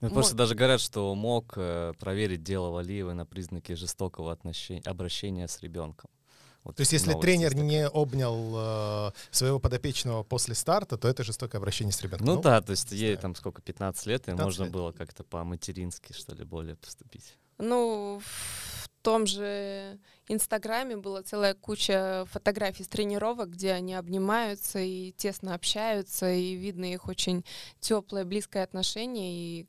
ну, 0.09 0.15
просто 0.15 0.35
даже 0.35 0.55
говорят, 0.55 0.81
что 0.81 1.15
мог 1.15 1.55
э, 1.57 1.93
проверить 1.99 2.43
дело 2.43 2.71
Валиевой 2.71 3.15
на 3.15 3.27
признаки 3.27 3.73
жестокого 3.73 4.33
отношения, 4.33 4.83
обращения 4.85 5.49
с 5.49 5.61
ребенком. 5.61 6.11
Вот 6.65 6.77
То 6.77 6.81
есть, 6.81 6.93
если 6.93 7.13
тренер 7.13 7.55
не 7.55 7.87
обнял 7.87 9.09
э, 9.09 9.13
своего 9.31 9.61
подопечного 9.61 10.23
после 10.23 10.55
старта, 10.55 10.97
то 10.97 11.07
это 11.09 11.23
жестокое 11.23 11.59
обращение 11.59 11.93
с 11.93 12.01
ребенком. 12.01 12.27
Ну, 12.27 12.37
ну 12.37 12.43
да, 12.43 12.63
то 12.63 12.71
есть 12.71 12.91
ей 12.91 13.17
там 13.17 13.35
сколько, 13.35 13.61
15 13.61 14.07
лет, 14.07 14.29
и 14.29 14.33
можно 14.33 14.65
лет. 14.65 14.73
было 14.73 14.91
как-то 14.91 15.25
по-матерински, 15.25 16.13
что 16.15 16.35
ли, 16.35 16.45
более 16.45 16.77
поступить. 16.77 17.37
Ну, 17.59 18.21
в 18.25 18.89
том 19.03 19.27
же 19.27 19.99
Инстаграме 20.29 20.97
была 20.97 21.23
целая 21.23 21.53
куча 21.53 22.25
фотографий 22.31 22.85
с 22.85 22.89
тренировок, 22.89 23.51
где 23.51 23.73
они 23.73 23.95
обнимаются 23.95 24.79
и 24.79 25.13
тесно 25.13 25.55
общаются, 25.55 26.33
и 26.33 26.55
видно 26.55 26.87
их 26.87 27.07
очень 27.07 27.45
теплое, 27.81 28.25
близкое 28.25 28.65
отношение, 28.65 29.61
и 29.61 29.69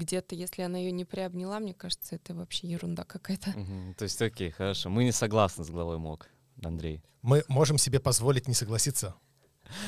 где-то, 0.00 0.34
если 0.34 0.62
она 0.62 0.78
ее 0.78 0.92
не 0.92 1.04
приобняла, 1.04 1.60
мне 1.60 1.74
кажется, 1.74 2.16
это 2.16 2.34
вообще 2.34 2.68
ерунда 2.68 3.04
какая-то. 3.04 3.50
Угу. 3.50 3.94
То 3.98 4.04
есть, 4.04 4.22
окей, 4.22 4.50
хорошо. 4.50 4.88
Мы 4.88 5.04
не 5.04 5.12
согласны 5.12 5.64
с 5.64 5.70
главой 5.70 5.98
МОК, 5.98 6.28
Андрей. 6.64 7.02
Мы 7.22 7.44
можем 7.48 7.78
себе 7.78 8.00
позволить 8.00 8.48
не 8.48 8.54
согласиться, 8.54 9.14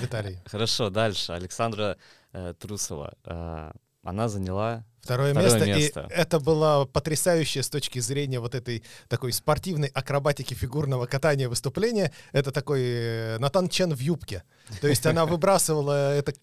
Виталий. 0.00 0.38
Хорошо, 0.46 0.90
дальше. 0.90 1.32
Александра 1.32 1.96
э, 2.32 2.54
Трусова. 2.58 3.14
Э, 3.24 3.72
она 4.02 4.28
заняла 4.28 4.84
Второе, 5.00 5.32
Второе 5.32 5.50
место, 5.50 5.66
место. 5.66 6.08
И 6.10 6.12
это 6.12 6.38
было 6.38 6.84
потрясающе 6.84 7.62
с 7.62 7.68
точки 7.68 7.98
зрения 7.98 8.38
вот 8.38 8.54
этой 8.54 8.84
такой 9.08 9.32
спортивной 9.32 9.88
акробатики 9.88 10.54
фигурного 10.54 11.06
катания 11.06 11.48
выступления. 11.48 12.12
Это 12.32 12.52
такой 12.52 12.82
э, 12.82 13.38
Натан 13.38 13.68
Чен 13.68 13.94
в 13.94 14.00
юбке. 14.00 14.44
То 14.80 14.88
есть 14.88 15.06
она 15.06 15.26
выбрасывала 15.26 16.14
это 16.14 16.34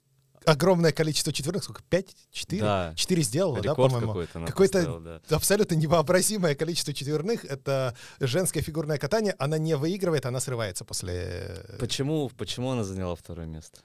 огромное 0.45 0.91
количество 0.91 1.31
четверных, 1.33 1.63
сколько, 1.63 1.81
пять, 1.89 2.15
четыре? 2.31 2.61
Да. 2.61 2.93
Четыре 2.95 3.21
сделала, 3.23 3.57
да, 3.61 3.71
рекорд 3.71 3.91
по-моему? 3.91 4.07
какой-то. 4.07 4.37
она 4.39 4.47
Какой-то 4.47 4.77
поставила, 4.79 4.99
да. 4.99 5.35
абсолютно 5.35 5.75
невообразимое 5.75 6.55
количество 6.55 6.93
четверных. 6.93 7.45
Это 7.45 7.95
женское 8.19 8.61
фигурное 8.61 8.97
катание. 8.97 9.35
Она 9.39 9.57
не 9.57 9.75
выигрывает, 9.75 10.25
она 10.25 10.39
срывается 10.39 10.85
после... 10.85 11.13
э, 11.67 11.77
Почему, 11.79 12.29
почему 12.29 12.71
она 12.71 12.83
заняла 12.83 13.15
второе 13.15 13.45
место? 13.45 13.79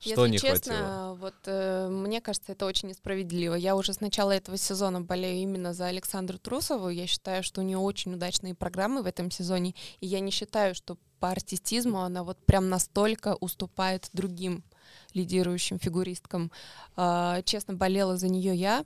Если 0.00 0.14
Что 0.14 0.26
не 0.26 0.38
честно, 0.38 0.74
хватило? 0.74 1.14
вот 1.20 1.34
э, 1.46 1.88
мне 1.88 2.20
кажется, 2.20 2.52
это 2.52 2.66
очень 2.66 2.88
несправедливо. 2.88 3.54
Я 3.54 3.76
уже 3.76 3.92
с 3.92 4.00
начала 4.00 4.32
этого 4.32 4.56
сезона 4.56 5.00
болею 5.00 5.40
именно 5.42 5.72
за 5.74 5.86
Александру 5.86 6.38
Трусову. 6.38 6.88
Я 6.88 7.06
считаю, 7.06 7.44
что 7.44 7.60
у 7.60 7.64
нее 7.64 7.78
очень 7.78 8.12
удачные 8.14 8.54
программы 8.56 9.02
в 9.02 9.06
этом 9.06 9.30
сезоне, 9.30 9.76
и 10.00 10.06
я 10.08 10.18
не 10.18 10.32
считаю, 10.32 10.74
что 10.74 10.98
по 11.20 11.30
артистизму 11.30 12.00
она 12.00 12.24
вот 12.24 12.44
прям 12.44 12.68
настолько 12.68 13.36
уступает 13.36 14.08
другим 14.12 14.64
лидирующим 15.14 15.78
фигуристкам. 15.78 16.50
А, 16.96 17.42
честно, 17.42 17.74
болела 17.74 18.16
за 18.16 18.28
нее 18.28 18.54
я. 18.54 18.84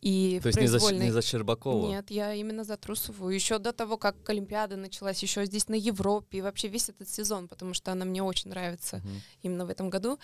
И 0.00 0.40
То 0.42 0.48
есть 0.48 0.60
не 0.60 0.66
за, 0.66 0.78
произвольной- 0.78 1.04
не 1.06 1.10
за 1.12 1.22
Щербакову? 1.22 1.88
Нет, 1.88 2.10
я 2.10 2.34
именно 2.34 2.64
за 2.64 2.76
Трусову. 2.76 3.28
Еще 3.28 3.58
до 3.58 3.72
того, 3.72 3.96
как 3.98 4.16
Олимпиада 4.28 4.76
началась, 4.76 5.22
еще 5.22 5.44
здесь 5.46 5.68
на 5.68 5.74
Европе, 5.74 6.38
и 6.38 6.42
вообще 6.42 6.68
весь 6.68 6.88
этот 6.88 7.08
сезон, 7.08 7.48
потому 7.48 7.74
что 7.74 7.92
она 7.92 8.04
мне 8.04 8.22
очень 8.22 8.50
нравится 8.50 8.98
Мгм. 8.98 9.20
именно 9.42 9.66
в 9.66 9.70
этом 9.70 9.90
году. 9.90 10.18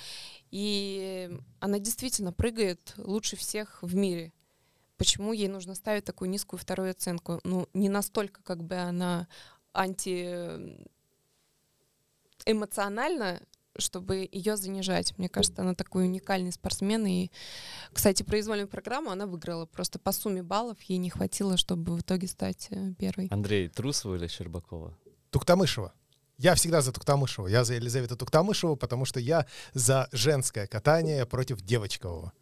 И 0.50 1.30
она 1.60 1.78
действительно 1.78 2.32
прыгает 2.32 2.94
лучше 2.96 3.36
всех 3.36 3.78
в 3.82 3.94
мире. 3.94 4.32
Почему 4.96 5.32
ей 5.32 5.48
нужно 5.48 5.74
ставить 5.74 6.04
такую 6.04 6.30
низкую 6.30 6.60
вторую 6.60 6.90
оценку? 6.92 7.40
Ну, 7.44 7.68
не 7.74 7.88
настолько, 7.88 8.42
как 8.42 8.62
бы 8.62 8.76
она 8.76 9.26
анти 9.72 10.78
эмоционально, 12.46 13.40
чтобы 13.76 14.28
ее 14.31 14.57
занижать. 14.57 15.16
Мне 15.19 15.28
кажется, 15.28 15.62
она 15.62 15.75
такой 15.75 16.04
уникальный 16.04 16.52
спортсмен. 16.52 17.07
И, 17.07 17.31
кстати, 17.93 18.23
произвольную 18.23 18.69
программу 18.69 19.11
она 19.11 19.26
выиграла. 19.26 19.66
Просто 19.66 19.99
по 19.99 20.12
сумме 20.12 20.43
баллов 20.43 20.81
ей 20.83 20.99
не 20.99 21.11
хватило, 21.11 21.57
чтобы 21.57 21.97
в 21.97 22.00
итоге 22.00 22.28
стать 22.28 22.69
э, 22.71 22.93
первой. 22.99 23.28
Андрей, 23.31 23.69
Трусова 23.69 24.16
или 24.16 24.26
Щербакова? 24.26 24.97
Туктамышева. 25.31 25.93
Я 26.38 26.54
всегда 26.54 26.81
за 26.81 26.93
Туктамышеву. 26.93 27.47
Я 27.49 27.64
за 27.64 27.75
Елизавету 27.75 28.16
Туктамышеву, 28.16 28.76
потому 28.76 29.04
что 29.04 29.21
я 29.21 29.47
за 29.73 30.09
женское 30.12 30.66
катание 30.66 31.26
против 31.26 31.61
девочкового. 31.61 32.33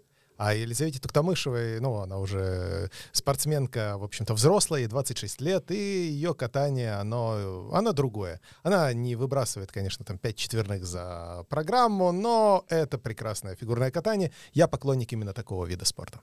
А 0.45 0.55
Елизавете 0.55 0.99
Туктамышевой, 0.99 1.79
ну, 1.79 1.99
она 1.99 2.19
уже 2.19 2.91
спортсменка, 3.13 3.97
в 3.97 4.03
общем-то, 4.03 4.35
взрослая, 4.35 4.81
ей 4.81 4.89
26 4.89 5.41
лет, 5.41 5.71
и 5.71 5.77
ее 5.77 6.35
катание, 6.35 6.95
оно, 6.95 7.71
оно 7.73 7.93
другое. 7.93 8.41
Она 8.65 8.93
не 8.93 9.15
выбрасывает, 9.15 9.71
конечно, 9.71 10.05
там 10.05 10.19
5 10.19 10.37
четверных 10.37 10.85
за 10.85 11.47
программу, 11.49 12.11
но 12.11 12.65
это 12.69 12.99
прекрасное 12.99 13.55
фигурное 13.55 13.93
катание. 13.93 14.33
Я 14.53 14.67
поклонник 14.67 15.13
именно 15.13 15.33
такого 15.33 15.65
вида 15.65 15.85
спорта. 15.85 16.21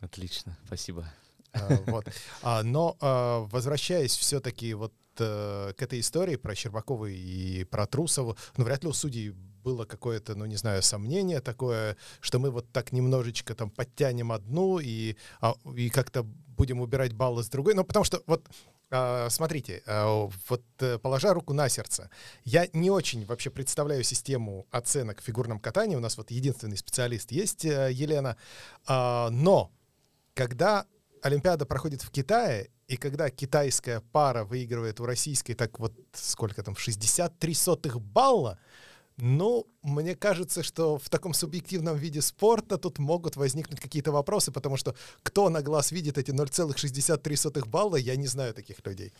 Отлично, 0.00 0.58
спасибо. 0.66 1.06
А, 1.52 1.78
Вот. 1.86 2.08
А, 2.42 2.64
Но 2.64 2.96
а, 3.00 3.46
возвращаясь 3.52 4.16
все-таки 4.16 4.74
вот 4.74 4.92
э, 5.20 5.72
к 5.76 5.80
этой 5.80 6.00
истории 6.00 6.34
про 6.34 6.56
Щербакову 6.56 7.06
и 7.06 7.62
про 7.62 7.86
Трусову, 7.86 8.36
ну, 8.56 8.64
вряд 8.64 8.82
ли 8.82 8.88
у 8.88 8.92
судей 8.92 9.36
было 9.62 9.84
какое-то, 9.84 10.34
ну, 10.34 10.46
не 10.46 10.56
знаю, 10.56 10.82
сомнение 10.82 11.40
такое, 11.40 11.96
что 12.20 12.38
мы 12.38 12.50
вот 12.50 12.70
так 12.72 12.92
немножечко 12.92 13.54
там 13.54 13.70
подтянем 13.70 14.32
одну 14.32 14.78
и, 14.78 15.16
а, 15.40 15.54
и 15.76 15.90
как-то 15.90 16.22
будем 16.22 16.80
убирать 16.80 17.12
баллы 17.12 17.42
с 17.42 17.48
другой. 17.48 17.74
Ну, 17.74 17.84
потому 17.84 18.04
что 18.04 18.22
вот 18.26 18.46
а, 18.90 19.28
Смотрите, 19.30 19.82
а, 19.86 20.28
вот 20.48 20.64
э, 20.80 20.98
положа 20.98 21.32
руку 21.32 21.52
на 21.52 21.68
сердце, 21.68 22.10
я 22.44 22.68
не 22.72 22.90
очень 22.90 23.24
вообще 23.24 23.48
представляю 23.48 24.02
систему 24.02 24.66
оценок 24.72 25.20
в 25.20 25.24
фигурном 25.24 25.60
катании. 25.60 25.94
У 25.94 26.00
нас 26.00 26.16
вот 26.16 26.32
единственный 26.32 26.76
специалист 26.76 27.30
есть, 27.30 27.64
э, 27.64 27.90
Елена. 27.92 28.36
А, 28.86 29.30
Но 29.30 29.70
когда 30.34 30.86
Олимпиада 31.22 31.66
проходит 31.66 32.02
в 32.02 32.10
Китае, 32.10 32.70
и 32.88 32.96
когда 32.96 33.30
китайская 33.30 34.00
пара 34.00 34.42
выигрывает 34.44 34.98
у 34.98 35.06
российской 35.06 35.54
так 35.54 35.78
вот 35.78 35.94
сколько 36.12 36.60
там, 36.64 36.74
63 36.74 37.54
сотых 37.54 38.00
балла, 38.00 38.58
ну, 39.20 39.66
мне 39.82 40.14
кажется, 40.14 40.62
что 40.62 40.98
в 40.98 41.08
таком 41.08 41.34
субъективном 41.34 41.96
виде 41.96 42.20
спорта 42.20 42.78
тут 42.78 42.98
могут 42.98 43.36
возникнуть 43.36 43.80
какие-то 43.80 44.12
вопросы, 44.12 44.52
потому 44.52 44.76
что 44.76 44.94
кто 45.22 45.48
на 45.48 45.62
глаз 45.62 45.92
видит 45.92 46.18
эти 46.18 46.30
0,63 46.30 47.68
балла, 47.68 47.96
я 47.96 48.16
не 48.16 48.26
знаю 48.26 48.54
таких 48.54 48.84
людей. 48.86 49.12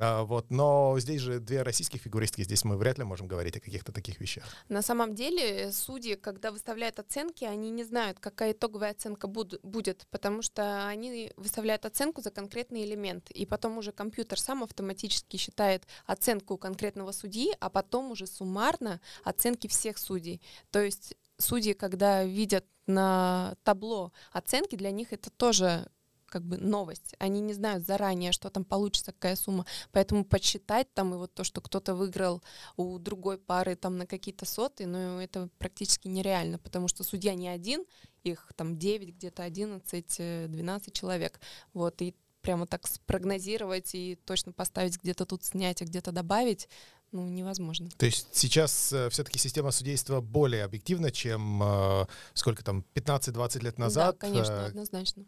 А, 0.00 0.22
вот, 0.22 0.50
но 0.50 0.96
здесь 0.98 1.20
же 1.20 1.40
две 1.40 1.62
российских 1.62 2.00
фигуристки, 2.00 2.42
здесь 2.42 2.64
мы 2.64 2.76
вряд 2.76 2.98
ли 2.98 3.04
можем 3.04 3.26
говорить 3.26 3.56
о 3.56 3.60
каких-то 3.60 3.92
таких 3.92 4.20
вещах. 4.20 4.44
На 4.68 4.82
самом 4.82 5.14
деле 5.14 5.72
судьи, 5.72 6.14
когда 6.14 6.52
выставляют 6.52 6.98
оценки, 6.98 7.44
они 7.44 7.70
не 7.70 7.84
знают, 7.84 8.20
какая 8.20 8.52
итоговая 8.52 8.92
оценка 8.92 9.26
буд- 9.26 9.60
будет, 9.62 10.06
потому 10.10 10.42
что 10.42 10.86
они 10.86 11.32
выставляют 11.36 11.84
оценку 11.84 12.22
за 12.22 12.30
конкретный 12.30 12.84
элемент, 12.84 13.30
и 13.30 13.44
потом 13.44 13.78
уже 13.78 13.92
компьютер 13.92 14.38
сам 14.38 14.62
автоматически 14.62 15.36
считает 15.36 15.86
оценку 16.06 16.56
конкретного 16.58 17.12
судьи, 17.12 17.52
а 17.58 17.68
потом 17.68 18.12
уже 18.12 18.26
суммарно 18.26 19.00
оценки 19.24 19.66
всех 19.66 19.98
судей. 19.98 20.40
То 20.70 20.80
есть 20.80 21.14
судьи, 21.38 21.72
когда 21.72 22.24
видят 22.24 22.64
на 22.86 23.56
табло 23.64 24.12
оценки, 24.32 24.76
для 24.76 24.90
них 24.90 25.12
это 25.12 25.30
тоже 25.30 25.90
как 26.28 26.42
бы 26.42 26.58
новость. 26.58 27.14
Они 27.18 27.40
не 27.40 27.54
знают 27.54 27.86
заранее, 27.86 28.32
что 28.32 28.50
там 28.50 28.64
получится, 28.64 29.12
какая 29.12 29.36
сумма. 29.36 29.66
Поэтому 29.92 30.24
подсчитать 30.24 30.92
там 30.94 31.14
и 31.14 31.16
вот 31.16 31.34
то, 31.34 31.44
что 31.44 31.60
кто-то 31.60 31.94
выиграл 31.94 32.42
у 32.76 32.98
другой 32.98 33.38
пары 33.38 33.76
там 33.76 33.98
на 33.98 34.06
какие-то 34.06 34.44
соты, 34.44 34.86
ну, 34.86 35.18
это 35.18 35.48
практически 35.58 36.08
нереально, 36.08 36.58
потому 36.58 36.88
что 36.88 37.04
судья 37.04 37.34
не 37.34 37.48
один, 37.48 37.84
их 38.24 38.52
там 38.56 38.78
9, 38.78 39.16
где-то 39.16 39.42
11, 39.42 40.16
э, 40.18 40.46
12 40.48 40.92
человек. 40.92 41.40
Вот, 41.72 42.00
и 42.02 42.14
прямо 42.42 42.66
так 42.66 42.86
спрогнозировать 42.86 43.94
и 43.94 44.16
точно 44.24 44.52
поставить 44.52 44.98
где-то 45.02 45.26
тут 45.26 45.44
снять, 45.44 45.82
а 45.82 45.84
где-то 45.84 46.12
добавить, 46.12 46.68
ну, 47.12 47.26
невозможно. 47.26 47.88
То 47.96 48.06
есть 48.06 48.28
сейчас 48.32 48.94
все-таки 49.10 49.38
система 49.38 49.70
судейства 49.70 50.20
более 50.20 50.64
объективна, 50.64 51.10
чем 51.10 51.62
э, 51.62 52.06
сколько 52.34 52.62
там, 52.62 52.84
15-20 52.94 53.64
лет 53.64 53.78
назад? 53.78 54.16
Да, 54.18 54.26
конечно, 54.26 54.52
Э, 54.52 54.66
однозначно. 54.66 55.24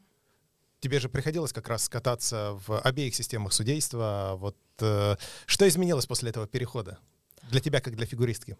Тебе 0.80 0.98
же 0.98 1.08
приходилось 1.08 1.52
как 1.52 1.68
раз 1.68 1.88
кататься 1.88 2.58
в 2.66 2.80
обеих 2.80 3.14
системах 3.14 3.52
судейства. 3.52 4.34
Вот 4.36 4.56
э, 4.80 5.16
что 5.46 5.68
изменилось 5.68 6.06
после 6.06 6.30
этого 6.30 6.46
перехода? 6.46 6.98
Для 7.50 7.60
тебя, 7.60 7.80
как 7.80 7.96
для 7.96 8.06
фигуристки? 8.06 8.56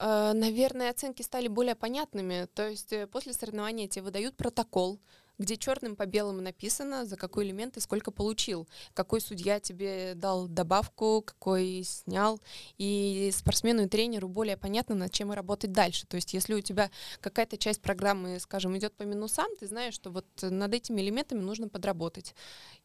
Э, 0.00 0.32
Наверное, 0.34 0.90
оценки 0.90 1.22
стали 1.22 1.46
более 1.46 1.76
понятными. 1.76 2.48
То 2.54 2.68
есть 2.68 2.92
э, 2.92 3.06
после 3.06 3.32
соревнования 3.32 3.86
тебе 3.86 4.02
выдают 4.02 4.36
протокол, 4.36 5.00
где 5.40 5.56
черным 5.56 5.96
по 5.96 6.04
белому 6.04 6.42
написано, 6.42 7.06
за 7.06 7.16
какой 7.16 7.46
элемент 7.46 7.74
ты 7.74 7.80
сколько 7.80 8.10
получил, 8.10 8.68
какой 8.92 9.22
судья 9.22 9.58
тебе 9.58 10.12
дал 10.14 10.46
добавку, 10.46 11.22
какой 11.22 11.82
снял. 11.82 12.38
И 12.76 13.30
спортсмену 13.34 13.84
и 13.84 13.88
тренеру 13.88 14.28
более 14.28 14.58
понятно, 14.58 14.94
над 14.94 15.12
чем 15.12 15.32
и 15.32 15.34
работать 15.34 15.72
дальше. 15.72 16.06
То 16.06 16.16
есть 16.16 16.34
если 16.34 16.52
у 16.52 16.60
тебя 16.60 16.90
какая-то 17.20 17.56
часть 17.56 17.80
программы, 17.80 18.38
скажем, 18.38 18.76
идет 18.76 18.92
по 18.94 19.04
минусам, 19.04 19.46
ты 19.58 19.66
знаешь, 19.66 19.94
что 19.94 20.10
вот 20.10 20.26
над 20.42 20.74
этими 20.74 21.00
элементами 21.00 21.40
нужно 21.40 21.68
подработать. 21.68 22.34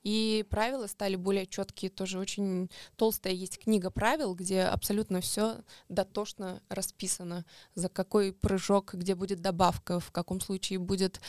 И 0.04 0.46
правила 0.50 0.88
стали 0.88 1.18
более 1.18 1.48
четкие. 1.48 1.92
Тоже 1.92 2.20
очень 2.20 2.70
толстая 2.96 3.34
есть 3.34 3.60
книга 3.60 3.90
правил, 3.90 4.34
где 4.34 4.62
абсолютно 4.62 5.20
все 5.20 5.58
дотошно 5.90 6.62
расписано. 6.70 7.44
За 7.74 7.90
какой 7.90 8.32
прыжок, 8.32 8.94
где 8.94 9.14
будет 9.14 9.42
добавка, 9.42 10.00
в 10.00 10.12
каком 10.12 10.40
случае 10.40 10.80
будет, 10.80 11.20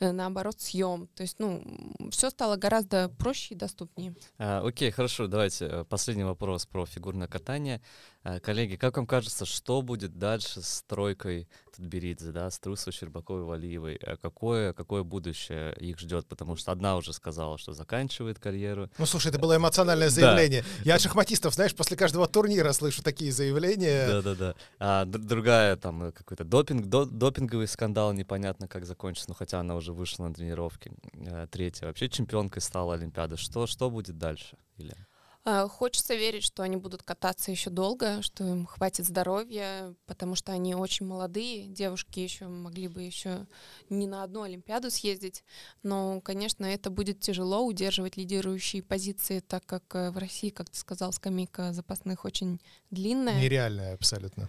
э, 0.00 0.10
наоборот, 0.10 0.60
съем. 0.72 1.08
То 1.14 1.22
есть, 1.22 1.38
ну, 1.38 1.62
все 2.10 2.30
стало 2.30 2.56
гораздо 2.56 3.08
проще 3.08 3.54
и 3.54 3.58
доступнее. 3.58 4.14
А, 4.38 4.62
окей, 4.66 4.90
хорошо, 4.90 5.26
давайте 5.26 5.66
э, 5.66 5.84
последний 5.84 6.24
вопрос 6.24 6.66
про 6.66 6.86
фигурное 6.86 7.28
катание. 7.28 7.80
А, 8.24 8.38
коллеги, 8.38 8.76
как 8.76 8.96
вам 8.96 9.06
кажется, 9.06 9.44
что 9.44 9.82
будет 9.82 10.16
дальше 10.16 10.62
с 10.62 10.84
тройкой 10.86 11.48
Тутберидзе, 11.74 12.30
да, 12.30 12.48
с 12.50 12.58
Трусовой, 12.60 12.92
Щербаковой, 12.94 13.42
Валиевой? 13.42 13.96
А 13.96 14.16
Какое, 14.16 14.72
какое 14.72 15.02
будущее 15.02 15.74
их 15.80 15.98
ждет? 15.98 16.28
Потому 16.28 16.54
что 16.54 16.70
одна 16.70 16.96
уже 16.96 17.12
сказала, 17.12 17.58
что 17.58 17.72
заканчивает 17.72 18.38
карьеру. 18.38 18.88
Ну, 18.98 19.06
слушай, 19.06 19.26
это 19.28 19.40
было 19.40 19.56
эмоциональное 19.56 20.06
Да. 20.06 20.14
заявление. 20.14 20.64
Я 20.84 20.94
от 20.94 21.00
шахматистов, 21.00 21.54
знаешь, 21.54 21.74
после 21.74 21.96
каждого 21.96 22.28
турнира 22.28 22.72
слышу 22.72 23.02
такие 23.02 23.32
заявления. 23.32 24.06
Да-да-да. 24.06 24.54
А 24.78 25.04
другая, 25.04 25.74
там, 25.76 26.04
э, 26.04 26.12
какой-то 26.12 26.44
допинг, 26.44 26.86
до- 26.86 27.06
допинговый 27.06 27.66
скандал, 27.66 28.12
непонятно, 28.12 28.68
как 28.68 28.86
закончится, 28.86 29.30
ну, 29.30 29.34
хотя 29.34 29.58
она 29.58 29.74
уже 29.74 29.92
вышла 29.92 30.28
на 30.28 30.34
тренировки. 30.34 30.92
Э, 31.14 31.48
Третья, 31.50 31.86
вообще 31.86 32.08
чемпионкой 32.08 32.62
стала 32.62 32.94
Олимпиады. 32.94 33.36
Что, 33.36 33.66
что 33.66 33.90
будет 33.90 34.16
дальше, 34.16 34.56
Илья? 34.76 34.94
А, 35.44 35.66
Хочется 35.66 36.14
верить, 36.14 36.44
что 36.44 36.62
они 36.62 36.76
будут 36.76 37.02
кататься 37.02 37.50
еще 37.50 37.68
долго, 37.68 38.22
что 38.22 38.44
им 38.44 38.64
хватит 38.64 39.06
здоровья, 39.06 39.94
потому 40.06 40.36
что 40.36 40.52
они 40.52 40.74
очень 40.74 41.04
молодые. 41.06 41.66
Девушки 41.66 42.20
еще 42.20 42.46
могли 42.46 42.86
бы 42.86 43.02
еще 43.02 43.46
не 43.88 44.06
на 44.06 44.22
одну 44.22 44.42
Олимпиаду 44.42 44.90
съездить. 44.90 45.42
Но, 45.82 46.20
конечно, 46.20 46.64
это 46.64 46.90
будет 46.90 47.18
тяжело 47.18 47.66
удерживать 47.66 48.16
лидирующие 48.16 48.84
позиции, 48.84 49.40
так 49.40 49.66
как 49.66 49.82
э, 49.94 50.10
в 50.10 50.18
России, 50.18 50.50
как 50.50 50.70
ты 50.70 50.78
сказал, 50.78 51.12
скамейка 51.12 51.72
запасных 51.72 52.24
очень 52.24 52.60
длинная. 52.90 53.40
Нереальная 53.40 53.94
абсолютно. 53.94 54.48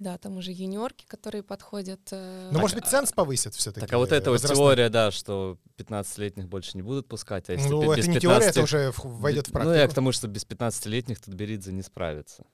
Да, 0.00 0.16
там 0.16 0.38
уже 0.38 0.50
юниорки, 0.50 1.04
которые 1.06 1.42
подходят. 1.42 2.00
э, 2.10 2.48
Ну, 2.52 2.58
может 2.58 2.74
быть, 2.74 2.86
ценз 2.86 3.12
повысят 3.12 3.54
все-таки? 3.54 3.80
Так 3.86 3.92
а 3.92 3.98
вот 3.98 4.10
эта 4.12 4.30
вот 4.30 4.40
теория, 4.40 4.88
да, 4.88 5.10
что 5.10 5.58
15-летних 5.76 6.48
больше 6.48 6.70
не 6.78 6.82
будут 6.82 7.06
пускать, 7.06 7.50
а 7.50 7.52
если 7.52 7.68
Ну, 7.68 7.82
пи- 7.82 7.86
это 7.88 7.96
без 7.98 8.08
не 8.08 8.18
теория, 8.18 8.46
это 8.46 8.60
15 8.60 8.64
уже 8.64 8.92
войдет 9.04 9.48
в 9.48 9.52
Ну, 9.52 9.60
я 9.60 9.66
к 9.66 9.72
практику. 9.74 9.94
тому, 9.94 10.12
что 10.12 10.26
без 10.26 10.44
15-летних 10.46 11.20
Тутберидзе 11.20 11.72
не 11.72 11.82
справится. 11.82 12.44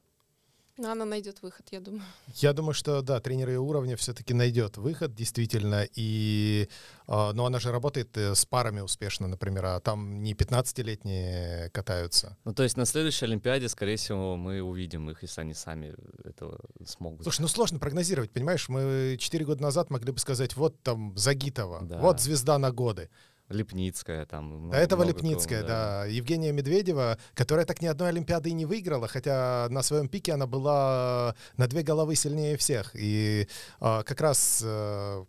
Но 0.79 0.91
она 0.93 1.05
найдет 1.07 1.41
выход, 1.43 1.67
я 1.71 1.81
думаю. 1.81 2.03
Я 2.35 2.53
думаю, 2.53 2.75
что 2.75 3.01
да, 3.01 3.19
тренер 3.21 3.49
ее 3.49 3.61
уровня 3.61 3.97
все-таки 3.97 4.35
найдет 4.35 4.77
выход, 4.77 5.15
действительно. 5.15 5.87
И, 5.95 6.69
а, 7.07 7.33
но 7.33 7.47
она 7.47 7.59
же 7.61 7.73
работает 7.73 8.15
э, 8.19 8.35
с 8.35 8.45
парами 8.45 8.81
успешно, 8.81 9.27
например, 9.27 9.65
а 9.65 9.81
там 9.81 10.23
не 10.23 10.35
15-летние 10.35 11.71
катаются. 11.71 12.37
Ну, 12.45 12.53
то 12.53 12.63
есть 12.63 12.77
на 12.77 12.85
следующей 12.85 13.25
Олимпиаде, 13.25 13.69
скорее 13.71 13.97
всего, 13.97 14.37
мы 14.37 14.61
увидим 14.61 15.09
их, 15.09 15.23
если 15.23 15.41
они 15.41 15.55
сами 15.55 15.95
этого 16.25 16.61
смогут. 16.85 17.23
Слушай, 17.23 17.41
ну 17.41 17.49
сложно 17.49 17.79
прогнозировать, 17.79 18.31
понимаешь? 18.31 18.69
Мы 18.69 19.17
4 19.19 19.45
года 19.47 19.63
назад 19.63 19.91
могли 19.91 20.13
бы 20.13 20.19
сказать, 20.19 20.57
вот 20.57 20.83
там 20.83 21.17
Загитова, 21.17 21.81
Да. 21.87 21.99
вот 22.01 22.21
звезда 22.21 22.59
на 22.59 22.71
годы. 22.71 23.09
Липницкая 23.49 24.27
там. 24.27 24.71
До 24.71 24.77
этого 24.77 25.05
много 25.05 25.19
кого, 25.19 25.29
Лепницкая, 25.29 25.63
да. 25.63 26.05
Евгения 26.07 26.53
Медведева, 26.53 27.19
которая 27.35 27.65
так 27.65 27.81
ни 27.83 27.87
одной 27.87 28.09
Олимпиады 28.09 28.51
и 28.51 28.53
не 28.53 28.67
выиграла, 28.67 29.09
хотя 29.09 29.69
на 29.71 29.83
своем 29.83 30.09
пике 30.09 30.33
она 30.33 30.47
была 30.47 31.35
на 31.57 31.67
две 31.67 31.83
головы 31.83 32.17
сильнее 32.17 32.57
всех. 32.57 32.91
И 32.95 33.49
а, 33.81 34.03
как 34.03 34.21
раз 34.21 34.63
э, 34.65 35.25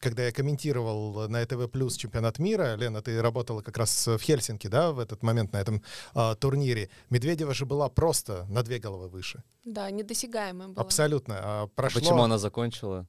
когда 0.00 0.24
я 0.24 0.32
комментировал 0.32 1.28
на 1.28 1.44
ТВ 1.44 1.70
Плюс 1.70 1.96
чемпионат 1.96 2.38
мира, 2.38 2.76
Лена, 2.76 3.02
ты 3.02 3.20
работала 3.20 3.62
как 3.62 3.76
раз 3.76 4.06
в 4.06 4.18
Хельсинки, 4.18 4.68
да, 4.68 4.92
в 4.92 4.98
этот 4.98 5.22
момент 5.22 5.52
на 5.52 5.58
этом 5.58 5.82
а, 6.14 6.34
турнире. 6.34 6.90
Медведева 7.10 7.54
же 7.54 7.66
была 7.66 7.88
просто 7.88 8.46
на 8.48 8.62
две 8.62 8.78
головы 8.78 9.08
выше. 9.08 9.42
Да, 9.64 9.90
недосягаемая 9.90 10.68
была. 10.68 10.82
Абсолютно. 10.82 11.34
А, 11.38 11.62
А 11.62 11.66
прошло... 11.66 12.00
Почему 12.00 12.22
она 12.22 12.38
закончила? 12.38 13.06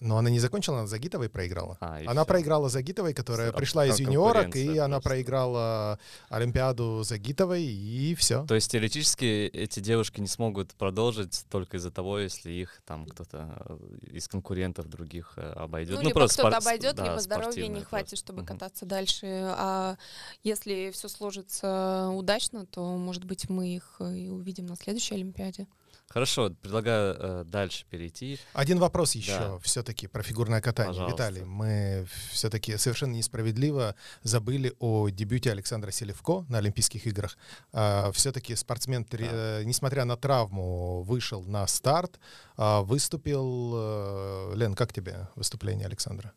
Но 0.00 0.16
она 0.16 0.30
не 0.30 0.38
закончила, 0.40 0.78
она 0.78 0.86
Загитовой 0.86 1.28
проиграла. 1.28 1.76
А, 1.80 1.98
Она 2.06 2.22
всё. 2.22 2.24
проиграла 2.24 2.68
Загитовой, 2.70 3.12
которая 3.12 3.52
С- 3.52 3.54
пришла 3.54 3.84
из 3.86 3.96
кон- 3.96 4.06
юниорок, 4.06 4.46
и 4.46 4.50
конкуренция 4.50 4.84
она 4.84 4.96
просто. 4.96 5.08
проиграла 5.10 5.98
Олимпиаду 6.30 7.02
Загитовой, 7.04 7.62
и 7.64 8.14
все. 8.14 8.46
То 8.46 8.54
есть 8.54 8.70
теоретически 8.70 9.24
эти 9.48 9.80
девушки 9.80 10.20
не 10.20 10.26
смогут 10.26 10.72
продолжить 10.74 11.44
только 11.50 11.76
из-за 11.76 11.90
того, 11.90 12.18
если 12.18 12.50
их 12.50 12.80
там 12.86 13.04
кто-то 13.04 13.66
э, 13.68 13.78
из 14.12 14.26
конкурентов 14.26 14.88
других 14.88 15.34
э, 15.36 15.52
обойдет. 15.52 15.96
Ну, 15.96 16.02
либо 16.08 16.20
кто-то 16.26 16.32
спор- 16.32 16.54
обойдет, 16.54 16.94
да, 16.96 17.04
либо 17.04 17.20
здоровья 17.20 17.66
не 17.66 17.82
хватит, 17.82 18.08
просто. 18.10 18.16
чтобы 18.16 18.38
Мгм. 18.40 18.46
кататься 18.46 18.86
дальше. 18.86 19.26
А 19.26 19.96
если 20.42 20.90
все 20.92 21.08
сложится 21.08 22.08
удачно, 22.14 22.64
то, 22.64 22.96
может 22.96 23.24
быть, 23.24 23.50
мы 23.50 23.74
их 23.76 23.96
э, 24.00 24.16
и 24.16 24.28
увидим 24.28 24.64
на 24.66 24.76
следующей 24.76 25.14
Олимпиаде. 25.16 25.66
Хорошо, 26.12 26.50
предлагаю 26.60 27.14
э, 27.16 27.44
дальше 27.44 27.86
перейти. 27.88 28.40
Один 28.52 28.80
вопрос 28.80 29.14
еще 29.14 29.38
Да. 29.38 29.58
все-таки 29.60 30.08
про 30.08 30.24
фигурное 30.24 30.60
катание. 30.60 30.92
Пожалуйста. 30.92 31.14
Виталий, 31.14 31.44
мы 31.44 32.04
все-таки 32.32 32.76
совершенно 32.78 33.12
несправедливо 33.12 33.94
забыли 34.24 34.74
о 34.80 35.08
дебюте 35.08 35.52
Александра 35.52 35.92
Селевко 35.92 36.44
на 36.48 36.58
Олимпийских 36.58 37.06
играх. 37.06 37.38
все-таки 38.12 38.56
спортсмен, 38.56 39.06
Да. 39.08 39.18
э, 39.20 39.62
несмотря 39.64 40.04
на 40.04 40.16
травму, 40.16 41.02
вышел 41.02 41.44
на 41.44 41.64
старт, 41.68 42.18
а, 42.56 42.82
выступил. 42.82 43.72
э, 43.76 44.52
Лен, 44.56 44.74
как 44.74 44.92
тебе 44.92 45.28
выступление 45.36 45.86
Александра? 45.86 46.32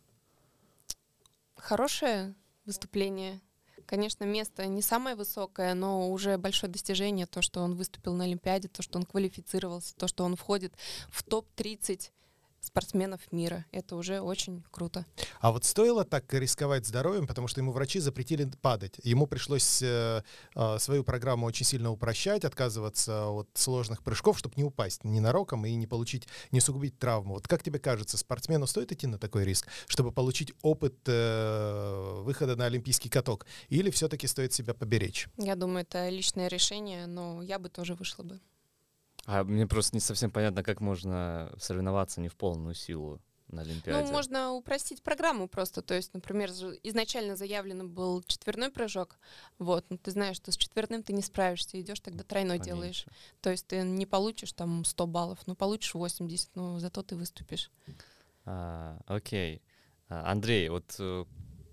Хорошее 1.56 2.36
выступление. 2.66 3.42
Конечно, 3.86 4.24
место 4.24 4.66
не 4.66 4.82
самое 4.82 5.16
высокое, 5.16 5.74
но 5.74 6.10
уже 6.10 6.38
большое 6.38 6.72
достижение 6.72 7.26
то, 7.26 7.42
что 7.42 7.62
он 7.62 7.76
выступил 7.76 8.14
на 8.14 8.24
Олимпиаде, 8.24 8.68
то, 8.68 8.82
что 8.82 8.98
он 8.98 9.06
квалифицировался, 9.06 9.96
то, 9.96 10.08
что 10.08 10.24
он 10.24 10.36
входит 10.36 10.74
в 11.10 11.24
топ-30 11.24 12.12
спортсменов 12.64 13.22
мира. 13.32 13.66
Это 13.72 13.96
уже 13.96 14.22
очень 14.22 14.64
круто. 14.72 15.06
А 15.40 15.52
вот 15.52 15.66
стоило 15.66 16.06
так 16.06 16.34
рисковать 16.34 16.86
здоровьем, 16.86 17.28
потому 17.28 17.48
что 17.48 17.60
ему 17.60 17.72
врачи 17.72 18.00
запретили 18.00 18.50
падать. 18.62 19.00
Ему 19.04 19.28
пришлось 19.28 19.82
э, 19.82 20.24
э, 20.56 20.80
свою 20.80 21.04
программу 21.04 21.46
очень 21.46 21.66
сильно 21.66 21.92
упрощать, 21.92 22.46
отказываться 22.46 23.28
от 23.30 23.50
сложных 23.54 24.04
прыжков, 24.04 24.40
чтобы 24.40 24.56
не 24.58 24.64
упасть 24.64 25.04
ненароком 25.04 25.66
и 25.66 25.76
не 25.76 25.88
получить, 25.88 26.28
не 26.52 26.62
сугубить 26.62 26.98
травму. 26.98 27.36
Вот 27.36 27.48
как 27.48 27.64
тебе 27.64 27.80
кажется, 27.80 28.18
спортсмену 28.18 28.68
стоит 28.68 28.92
идти 28.92 29.08
на 29.08 29.18
такой 29.18 29.44
риск, 29.44 29.68
чтобы 29.88 30.12
получить 30.12 30.54
опыт 30.62 30.96
э, 31.08 32.22
выхода 32.24 32.56
на 32.56 32.66
олимпийский 32.66 33.10
каток? 33.10 33.46
Или 33.70 33.90
все-таки 33.90 34.28
стоит 34.28 34.54
себя 34.54 34.74
поберечь? 34.74 35.28
Я 35.38 35.56
думаю, 35.56 35.82
это 35.82 36.10
личное 36.10 36.48
решение, 36.48 37.06
но 37.08 37.42
я 37.42 37.60
бы 37.60 37.70
тоже 37.70 37.96
вышла 37.96 38.24
бы. 38.24 38.40
А 39.26 39.44
мне 39.44 39.68
просто 39.68 39.96
не 39.96 40.02
совсем 40.02 40.32
понятно, 40.32 40.64
как 40.64 40.82
можно 40.82 41.52
соревноваться 41.58 42.20
не 42.20 42.28
в 42.28 42.36
полную 42.36 42.76
силу 42.76 43.22
на 43.48 43.62
Олимпиаде. 43.62 44.06
Ну, 44.06 44.12
можно 44.12 44.52
упростить 44.52 45.02
программу 45.02 45.48
просто. 45.48 45.82
То 45.82 45.94
есть, 45.94 46.14
например, 46.14 46.50
изначально 46.84 47.36
заявлен 47.36 47.90
был 47.90 48.22
четверной 48.24 48.70
прыжок. 48.70 49.18
Вот, 49.60 49.86
но 49.90 49.98
ты 49.98 50.12
знаешь, 50.12 50.38
что 50.38 50.52
с 50.52 50.58
четверным 50.58 51.04
ты 51.04 51.14
не 51.14 51.22
справишься, 51.22 51.80
идешь 51.80 52.00
тогда 52.00 52.24
тройной 52.24 52.60
Поменьше. 52.60 52.66
делаешь. 52.66 53.06
То 53.42 53.52
есть 53.52 53.68
ты 53.68 53.82
не 53.84 54.06
получишь 54.06 54.54
там 54.54 54.84
100 54.84 55.08
баллов, 55.08 55.40
но 55.46 55.56
получишь 55.56 55.94
80, 55.94 56.56
но 56.56 56.80
зато 56.80 57.04
ты 57.04 57.16
выступишь. 57.16 57.72
А, 58.46 59.00
окей. 59.06 59.62
А, 60.10 60.32
Андрей, 60.32 60.68
вот 60.70 60.96
э, 61.00 61.26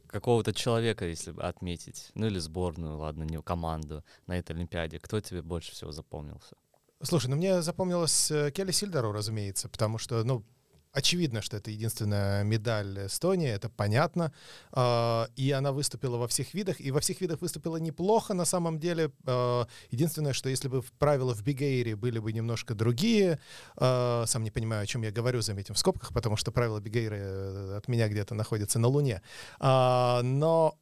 какого-то 0.06 0.52
человека, 0.52 1.06
если 1.06 1.34
отметить, 1.40 2.10
ну 2.14 2.26
или 2.26 2.38
сборную, 2.38 2.98
ладно, 2.98 3.24
не 3.24 3.40
команду 3.42 4.04
на 4.26 4.38
этой 4.38 4.52
Олимпиаде, 4.52 4.98
кто 4.98 5.20
тебе 5.20 5.42
больше 5.42 5.72
всего 5.72 5.92
запомнился? 5.92 6.56
Слушай, 7.02 7.28
ну 7.28 7.36
мне 7.36 7.62
запомнилась 7.62 8.30
э, 8.30 8.50
Келли 8.50 8.72
Сильдару, 8.72 9.12
разумеется, 9.12 9.70
потому 9.70 9.96
что, 9.96 10.22
ну, 10.22 10.44
очевидно, 10.92 11.40
что 11.40 11.56
это 11.56 11.70
единственная 11.70 12.42
медаль 12.44 13.06
Эстонии, 13.06 13.48
это 13.48 13.70
понятно. 13.70 14.32
А, 14.72 15.28
И 15.36 15.50
она 15.50 15.72
выступила 15.72 16.18
во 16.18 16.28
всех 16.28 16.52
видах, 16.52 16.80
и 16.80 16.90
во 16.90 17.00
всех 17.00 17.20
видах 17.20 17.40
выступила 17.40 17.78
неплохо 17.78 18.34
на 18.34 18.44
самом 18.44 18.78
деле. 18.78 19.12
А, 19.26 19.66
Единственное, 19.90 20.32
что 20.32 20.48
если 20.50 20.68
бы 20.68 20.82
правила 20.98 21.34
в 21.34 21.42
Бигейре 21.42 21.96
были 21.96 22.18
бы 22.18 22.32
немножко 22.32 22.74
другие, 22.74 23.40
а, 23.76 24.24
сам 24.26 24.44
не 24.44 24.50
понимаю, 24.50 24.82
о 24.82 24.86
чем 24.86 25.02
я 25.02 25.10
говорю, 25.10 25.40
заметим 25.40 25.74
в 25.74 25.78
скобках, 25.78 26.12
потому 26.12 26.36
что 26.36 26.52
правила 26.52 26.80
Бигейра 26.80 27.16
э, 27.16 27.76
от 27.78 27.88
меня 27.88 28.08
где-то 28.08 28.34
находятся 28.34 28.78
на 28.78 28.88
Луне. 28.88 29.22
Но 29.58 30.76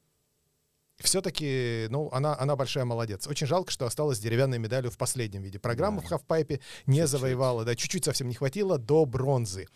все-таки, 1.03 1.87
ну, 1.91 2.09
она, 2.13 2.37
она 2.39 2.57
большая 2.57 2.85
молодец. 2.85 3.27
Очень 3.27 3.47
жалко, 3.47 3.71
что 3.71 3.87
осталась 3.87 4.19
деревянной 4.19 4.59
медалью 4.59 4.91
в 4.91 4.97
последнем 4.99 5.43
виде 5.43 5.59
программы 5.59 6.01
Да. 6.01 6.07
в 6.07 6.11
хавпайпе, 6.11 6.61
не 6.87 6.95
Чуть-чуть. 6.97 7.11
завоевала, 7.11 7.65
да, 7.65 7.75
чуть-чуть 7.75 8.05
совсем 8.05 8.29
не 8.29 8.35
хватило 8.35 8.79
до 8.79 9.05
бронзы. 9.05 9.67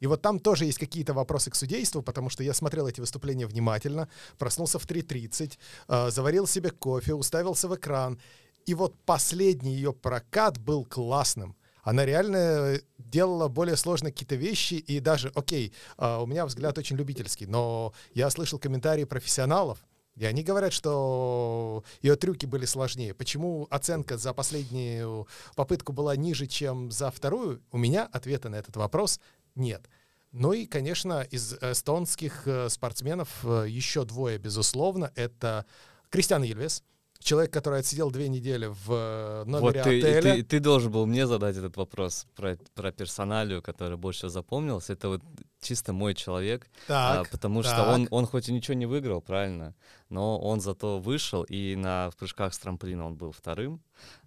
И 0.00 0.06
вот 0.06 0.22
там 0.22 0.38
тоже 0.38 0.64
есть 0.64 0.78
какие-то 0.78 1.12
вопросы 1.12 1.50
к 1.50 1.54
судейству, 1.54 2.00
потому 2.02 2.30
что 2.30 2.42
я 2.42 2.54
смотрел 2.54 2.88
эти 2.88 3.00
выступления 3.00 3.46
внимательно, 3.46 4.08
проснулся 4.38 4.78
в 4.78 4.86
3.30, 4.86 5.58
э, 5.88 6.10
заварил 6.10 6.46
себе 6.46 6.70
кофе, 6.70 7.12
уставился 7.12 7.68
в 7.68 7.74
экран. 7.76 8.18
И 8.64 8.72
вот 8.74 8.94
последний 9.04 9.74
ее 9.74 9.92
прокат 9.92 10.58
был 10.58 10.86
классным. 10.86 11.54
Она 11.82 12.06
реально 12.06 12.36
э, 12.36 12.80
делала 12.98 13.48
более 13.48 13.76
сложные 13.76 14.12
какие-то 14.12 14.36
вещи, 14.36 14.74
и 14.74 15.00
даже, 15.00 15.30
окей, 15.34 15.74
э, 15.98 16.16
у 16.22 16.24
меня 16.26 16.46
взгляд 16.46 16.78
очень 16.78 16.96
любительский, 16.96 17.44
но 17.46 17.92
я 18.14 18.30
слышал 18.30 18.58
комментарии 18.58 19.04
профессионалов, 19.04 19.78
и 20.20 20.26
они 20.26 20.42
говорят, 20.42 20.74
что 20.74 21.82
ее 22.02 22.14
трюки 22.14 22.44
были 22.44 22.66
сложнее. 22.66 23.14
Почему 23.14 23.66
оценка 23.70 24.18
за 24.18 24.34
последнюю 24.34 25.26
попытку 25.56 25.94
была 25.94 26.14
ниже, 26.14 26.46
чем 26.46 26.90
за 26.90 27.10
вторую? 27.10 27.62
У 27.72 27.78
меня 27.78 28.04
ответа 28.04 28.50
на 28.50 28.56
этот 28.56 28.76
вопрос 28.76 29.18
нет. 29.54 29.88
Ну 30.32 30.52
и, 30.52 30.66
конечно, 30.66 31.22
из 31.22 31.54
эстонских 31.54 32.46
э, 32.46 32.68
спортсменов 32.68 33.30
э, 33.44 33.64
еще 33.66 34.04
двое, 34.04 34.36
безусловно. 34.36 35.10
Это 35.16 35.64
Кристиан 36.10 36.44
Ильвес, 36.44 36.84
человек, 37.20 37.52
который 37.52 37.80
отсидел 37.80 38.10
две 38.10 38.28
недели 38.28 38.66
в 38.66 38.90
э, 38.90 39.44
номере 39.44 39.60
вот 39.60 39.72
ты, 39.74 39.98
отеля. 39.98 40.22
ты, 40.22 40.42
ты 40.42 40.60
должен 40.60 40.90
был 40.90 41.06
мне 41.06 41.26
задать 41.26 41.56
этот 41.56 41.76
вопрос 41.76 42.26
про, 42.34 42.56
про 42.74 42.92
персоналию, 42.92 43.62
который 43.62 43.96
больше 43.96 44.28
запомнился. 44.28 44.94
Это 44.94 45.08
вот 45.08 45.22
чисто 45.60 45.92
мой 45.92 46.14
человек, 46.14 46.68
а, 46.88 47.16
Так, 47.16 47.30
потому 47.30 47.62
что 47.62 47.76
так. 47.76 47.88
он, 47.88 48.08
он 48.10 48.26
хоть 48.26 48.48
и 48.48 48.52
ничего 48.52 48.74
не 48.74 48.86
выиграл, 48.86 49.20
правильно, 49.20 49.74
но 50.08 50.38
он 50.38 50.60
зато 50.60 50.98
вышел, 50.98 51.42
и 51.42 51.76
на 51.76 52.10
в 52.10 52.16
прыжках 52.16 52.54
с 52.54 52.58
трамплина 52.58 53.06
он 53.06 53.16
был 53.16 53.32
вторым. 53.32 53.82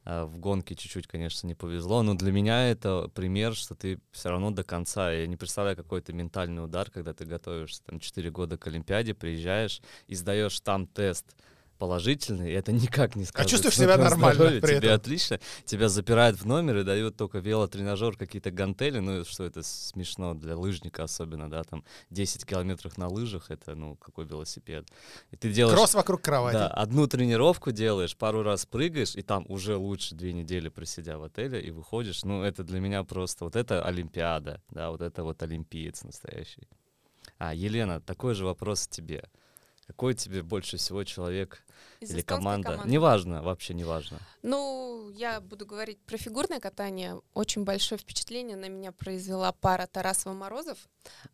А, 0.06 0.26
В 0.26 0.38
гонке 0.38 0.76
чуть-чуть, 0.76 1.08
конечно, 1.08 1.48
не 1.48 1.56
повезло, 1.56 2.04
но 2.04 2.14
для 2.14 2.32
меня 2.32 2.70
это 2.70 3.10
пример, 3.14 3.56
что 3.56 3.74
ты 3.74 4.00
все 4.12 4.30
равно 4.30 4.52
до 4.52 4.64
конца. 4.64 5.12
Я 5.12 5.26
не 5.26 5.36
представляю 5.36 5.76
какой-то 5.76 6.14
ментальный 6.14 6.64
удар, 6.64 6.92
когда 6.92 7.14
ты 7.14 7.26
готовишься 7.26 7.82
там 7.84 8.00
4 8.00 8.30
года 8.30 8.58
к 8.58 8.68
Олимпиаде, 8.68 9.16
приезжаешь 9.16 9.82
и 10.08 10.16
сдаешь 10.16 10.60
там 10.60 10.86
тест 10.86 11.36
положительный, 11.84 12.50
и 12.50 12.54
это 12.54 12.72
никак 12.72 13.18
не 13.18 13.26
сказывается. 13.26 13.42
А 13.42 13.46
чувствуешь 13.46 13.76
себя 13.76 13.98
нормально 13.98 14.36
здоровье, 14.36 14.62
при 14.62 14.68
Тебе 14.68 14.88
этом? 14.88 14.96
отлично. 14.96 15.40
Тебя 15.66 15.90
запирают 15.90 16.40
в 16.40 16.46
номер 16.46 16.78
и 16.78 16.84
дают 16.84 17.18
только 17.18 17.40
велотренажер, 17.40 18.16
какие-то 18.16 18.52
гантели. 18.52 19.00
Ну, 19.00 19.26
что 19.26 19.44
это 19.44 19.64
смешно 19.64 20.34
для 20.34 20.56
лыжника 20.56 21.04
особенно, 21.04 21.50
да, 21.50 21.62
там 21.64 21.84
10 22.10 22.46
километров 22.46 22.98
на 22.98 23.10
лыжах, 23.10 23.52
это, 23.52 23.76
ну, 23.76 23.98
какой 23.98 24.24
велосипед. 24.26 24.88
И 25.32 25.36
ты 25.36 25.52
делаешь... 25.52 25.78
Кросс 25.78 25.94
вокруг 25.94 26.22
кровати. 26.22 26.54
Да, 26.54 26.68
одну 26.70 27.06
тренировку 27.06 27.74
делаешь, 27.74 28.16
пару 28.16 28.44
раз 28.44 28.66
прыгаешь, 28.66 29.18
и 29.18 29.22
там 29.22 29.46
уже 29.50 29.76
лучше 29.76 30.16
две 30.16 30.32
недели 30.32 30.70
просидя 30.70 31.18
в 31.18 31.24
отеле, 31.24 31.60
и 31.60 31.72
выходишь. 31.72 32.24
Ну, 32.24 32.44
это 32.44 32.64
для 32.64 32.80
меня 32.80 33.04
просто... 33.04 33.44
Вот 33.44 33.58
это 33.58 33.84
Олимпиада, 33.84 34.62
да, 34.72 34.90
вот 34.90 35.02
это 35.02 35.24
вот 35.24 35.44
олимпиец 35.44 36.04
настоящий. 36.04 36.66
А, 37.40 37.54
Елена, 37.54 38.00
такой 38.00 38.36
же 38.36 38.46
вопрос 38.46 38.88
тебе. 38.88 39.26
Какой 39.88 40.14
тебе 40.14 40.44
больше 40.44 40.78
всего 40.78 41.04
человек 41.04 41.62
Из 42.00 42.12
или 42.12 42.22
команда? 42.22 42.72
команды. 42.72 42.90
Неважно, 42.90 43.44
вообще 43.44 43.74
неважно. 43.74 44.20
Ну, 44.42 45.10
я 45.16 45.40
буду 45.42 45.66
говорить 45.66 46.00
про 46.00 46.18
фигурное 46.18 46.60
катание. 46.60 47.22
Очень 47.34 47.64
большое 47.64 48.00
впечатление 48.00 48.58
на 48.58 48.70
меня 48.70 48.92
произвела 48.92 49.52
пара 49.52 49.88
Тарасова-Морозов. 49.92 50.78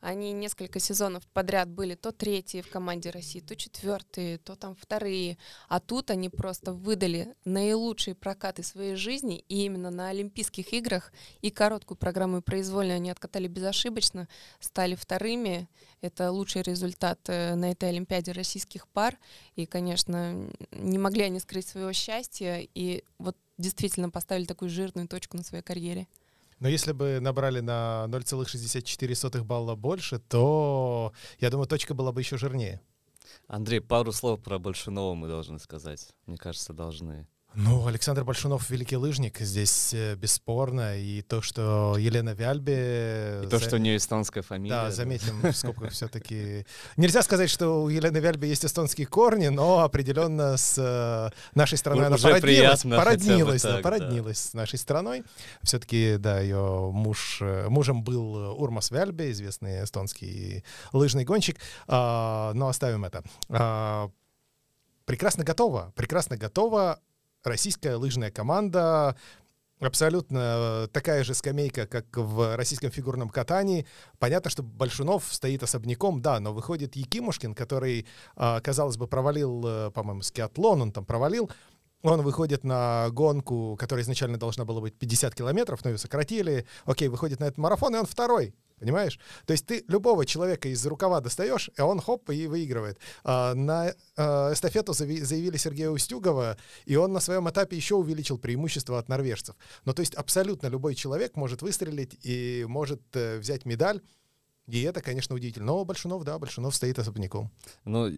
Они 0.01 0.31
несколько 0.31 0.79
сезонов 0.79 1.27
подряд 1.27 1.69
были 1.69 1.95
то 1.95 2.11
третьи 2.11 2.61
в 2.61 2.69
команде 2.69 3.09
России, 3.09 3.39
то 3.39 3.55
четвертые, 3.55 4.37
то 4.39 4.55
там 4.55 4.75
вторые. 4.75 5.37
А 5.67 5.79
тут 5.79 6.11
они 6.11 6.29
просто 6.29 6.73
выдали 6.73 7.35
наилучшие 7.45 8.15
прокаты 8.15 8.63
своей 8.63 8.95
жизни. 8.95 9.43
И 9.49 9.65
именно 9.65 9.91
на 9.91 10.09
Олимпийских 10.09 10.73
играх 10.73 11.11
и 11.41 11.49
короткую 11.49 11.97
программу 11.97 12.37
и 12.37 12.41
произвольную 12.41 12.97
они 12.97 13.09
откатали 13.09 13.47
безошибочно, 13.47 14.27
стали 14.59 14.95
вторыми. 14.95 15.67
Это 16.01 16.31
лучший 16.31 16.61
результат 16.61 17.19
э, 17.27 17.55
на 17.55 17.71
этой 17.71 17.89
Олимпиаде 17.89 18.31
российских 18.31 18.87
пар. 18.87 19.17
И, 19.55 19.65
конечно, 19.65 20.28
не 20.71 20.97
могли 20.97 21.23
они 21.23 21.39
скрыть 21.39 21.67
своего 21.67 21.93
счастья. 21.93 22.67
И 22.75 23.03
вот 23.17 23.35
действительно 23.57 24.09
поставили 24.09 24.45
такую 24.45 24.69
жирную 24.69 25.07
точку 25.07 25.37
на 25.37 25.43
своей 25.43 25.63
карьере. 25.63 26.07
Но 26.59 26.67
если 26.67 26.91
бы 26.91 27.19
набрали 27.21 27.61
на 27.61 28.05
0,64 28.09 29.43
балла 29.43 29.75
больше, 29.75 30.19
то, 30.19 31.13
я 31.39 31.49
думаю, 31.49 31.67
точка 31.67 31.93
была 31.93 32.11
бы 32.11 32.21
еще 32.21 32.37
жирнее. 32.37 32.81
Андрей, 33.47 33.79
пару 33.79 34.11
слов 34.11 34.41
про 34.41 34.59
Большунова 34.59 35.13
мы 35.15 35.27
должны 35.27 35.59
сказать. 35.59 36.09
Мне 36.25 36.37
кажется, 36.37 36.73
должны. 36.73 37.27
Ну, 37.55 37.87
Александр 37.87 38.23
Большунов 38.23 38.69
великий 38.69 38.95
лыжник, 38.95 39.39
здесь 39.39 39.91
э, 39.93 40.15
бесспорно. 40.15 40.97
И 40.97 41.23
то, 41.23 41.41
что 41.41 41.95
Елена 41.97 42.29
Вяльбе... 42.29 43.41
И 43.43 43.47
то, 43.47 43.57
за- 43.57 43.65
что 43.65 43.75
у 43.77 43.79
нее 43.79 43.97
эстонская 43.97 44.43
фамилия. 44.43 44.75
Да, 44.75 44.91
заметим, 44.91 45.41
в 45.51 45.53
скобках 45.53 45.91
все-таки. 45.91 46.65
Нельзя 46.95 47.23
сказать, 47.23 47.49
что 47.49 47.83
у 47.83 47.89
Елены 47.89 48.19
Вяльбе 48.19 48.47
есть 48.47 48.63
эстонские 48.65 49.07
корни, 49.07 49.47
но 49.47 49.79
определенно 49.79 50.57
с 50.57 50.75
э, 50.77 51.35
нашей 51.55 51.79
страной 51.79 52.05
она 52.05 52.17
породнилась, 52.17 52.83
породнилась, 52.83 53.61
да, 53.63 53.69
так, 53.73 53.77
да. 53.77 53.89
породнилась 53.89 54.37
с 54.37 54.53
нашей 54.53 54.77
страной. 54.77 55.23
Все-таки, 55.63 56.17
да, 56.17 56.39
ее 56.39 56.91
муж, 56.93 57.39
э, 57.41 57.67
мужем 57.67 58.03
был 58.03 58.61
Урмас 58.61 58.91
Вяльбе, 58.91 59.31
известный 59.31 59.83
эстонский 59.83 60.63
лыжный 60.93 61.25
гонщик. 61.25 61.57
А, 61.87 62.53
но 62.53 62.67
оставим 62.67 63.05
это. 63.05 63.23
А, 63.49 64.11
прекрасно 65.05 65.43
готова, 65.43 65.91
прекрасно 65.95 66.37
готова 66.37 66.99
российская 67.43 67.95
лыжная 67.95 68.31
команда. 68.31 69.15
Абсолютно 69.79 70.39
э, 70.39 70.87
такая 70.91 71.23
же 71.23 71.33
скамейка, 71.33 71.87
как 71.87 72.05
в 72.17 72.57
российском 72.57 72.91
фигурном 72.91 73.29
катании. 73.29 73.85
Понятно, 74.17 74.49
что 74.49 74.61
Большунов 74.61 75.33
стоит 75.33 75.63
особняком, 75.63 76.21
да, 76.21 76.41
но 76.41 76.53
выходит 76.53 76.97
Якимушкин, 76.97 77.55
который, 77.55 78.05
а, 78.35 78.59
казалось 78.59 78.97
бы, 78.97 79.07
провалил, 79.07 79.63
э, 79.65 79.91
по-моему, 79.91 80.21
скиатлон, 80.21 80.81
он 80.81 80.91
там 80.91 81.05
провалил. 81.05 81.49
Он 82.01 82.21
выходит 82.21 82.65
на 82.65 83.09
гонку, 83.11 83.77
которая 83.79 84.03
изначально 84.03 84.37
должна 84.37 84.65
была 84.65 84.81
быть 84.81 84.95
50 84.95 85.33
километров, 85.33 85.83
но 85.83 85.91
ее 85.91 85.97
сократили. 85.97 86.65
Окей, 86.85 87.07
выходит 87.07 87.39
на 87.39 87.45
этот 87.45 87.57
марафон, 87.57 87.95
и 87.95 87.99
он 87.99 88.05
второй. 88.05 88.53
Понимаешь? 88.79 89.19
То 89.45 89.51
есть 89.51 89.65
ты 89.65 89.83
любого 89.87 90.25
человека 90.25 90.69
из 90.69 90.85
рукава 90.85 91.21
достаешь, 91.21 91.69
и 91.77 91.81
он 91.81 91.99
хоп, 91.99 92.29
и 92.29 92.47
выигрывает. 92.47 92.99
А, 93.23 93.53
на 93.53 93.93
а, 94.15 94.53
эстафету 94.53 94.93
заявили 94.93 95.57
Сергея 95.57 95.89
Устюгова, 95.89 96.57
и 96.85 96.95
он 96.95 97.13
на 97.13 97.19
своем 97.19 97.49
этапе 97.49 97.75
еще 97.75 97.95
увеличил 97.95 98.37
преимущество 98.37 98.99
от 98.99 99.09
норвежцев. 99.09 99.55
Ну, 99.85 99.93
то 99.93 100.01
есть 100.01 100.15
абсолютно 100.15 100.67
любой 100.67 100.95
человек 100.95 101.35
может 101.35 101.61
выстрелить 101.61 102.17
и 102.23 102.65
может 102.67 103.01
э, 103.13 103.37
взять 103.39 103.65
медаль. 103.65 104.01
И 104.67 104.83
это, 104.83 105.01
конечно, 105.01 105.35
удивительно. 105.35 105.65
Но 105.65 105.83
Большунов, 105.83 106.23
да, 106.23 106.37
Большунов 106.37 106.75
стоит 106.75 106.99
особняком. 106.99 107.51
Ну, 107.85 108.11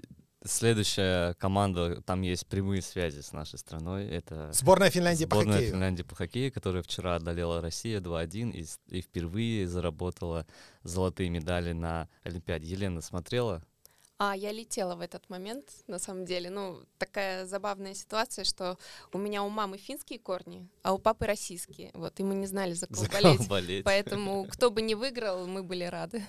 следующая 0.44 1.34
команда, 1.36 2.02
там 2.02 2.22
есть 2.22 2.48
прямые 2.48 2.82
связи 2.82 3.22
с 3.22 3.32
нашей 3.32 3.60
страной. 3.60 4.08
Это 4.08 4.52
Сборная 4.54 4.90
Финляндии 4.90 5.26
по 5.26 5.36
сборная 5.36 5.54
хоккею. 5.54 5.72
Финляндии 5.72 6.04
по 6.04 6.16
хоккею, 6.16 6.52
которая 6.52 6.84
вчера 6.84 7.16
одолела 7.16 7.62
Россию 7.62 8.02
2-1 8.02 8.52
и, 8.52 8.66
и 8.98 9.02
впервые 9.02 9.68
заработала 9.68 10.46
золотые 10.84 11.30
медали 11.30 11.74
на 11.74 12.10
Олимпиаде. 12.24 12.68
Елена 12.68 13.02
смотрела? 13.02 13.64
А 14.24 14.36
я 14.36 14.52
летела 14.52 14.96
в 14.96 15.02
этот 15.02 15.28
момент, 15.32 15.66
на 15.88 15.98
самом 15.98 16.26
деле. 16.26 16.52
Ну, 16.52 16.84
такая 17.00 17.48
забавная 17.48 17.96
ситуация, 17.96 18.46
что 18.46 18.78
у 19.14 19.18
меня 19.18 19.42
у 19.42 19.50
мамы 19.50 19.80
финские 19.80 20.20
корни, 20.20 20.70
а 20.84 20.94
у 20.94 21.00
папы 21.00 21.26
российские. 21.26 21.90
Вот, 21.96 22.20
и 22.20 22.24
мы 22.24 22.36
не 22.36 22.46
знали, 22.46 22.74
за 22.74 22.86
кого 22.86 23.02
За 23.02 23.10
кого 23.10 23.24
болеть. 23.24 23.48
болеть? 23.50 23.84
Поэтому 23.84 24.46
кто 24.46 24.70
бы 24.70 24.84
не 24.84 24.94
выиграл, 24.94 25.48
мы 25.48 25.64
были 25.64 25.86
рады. 25.86 26.24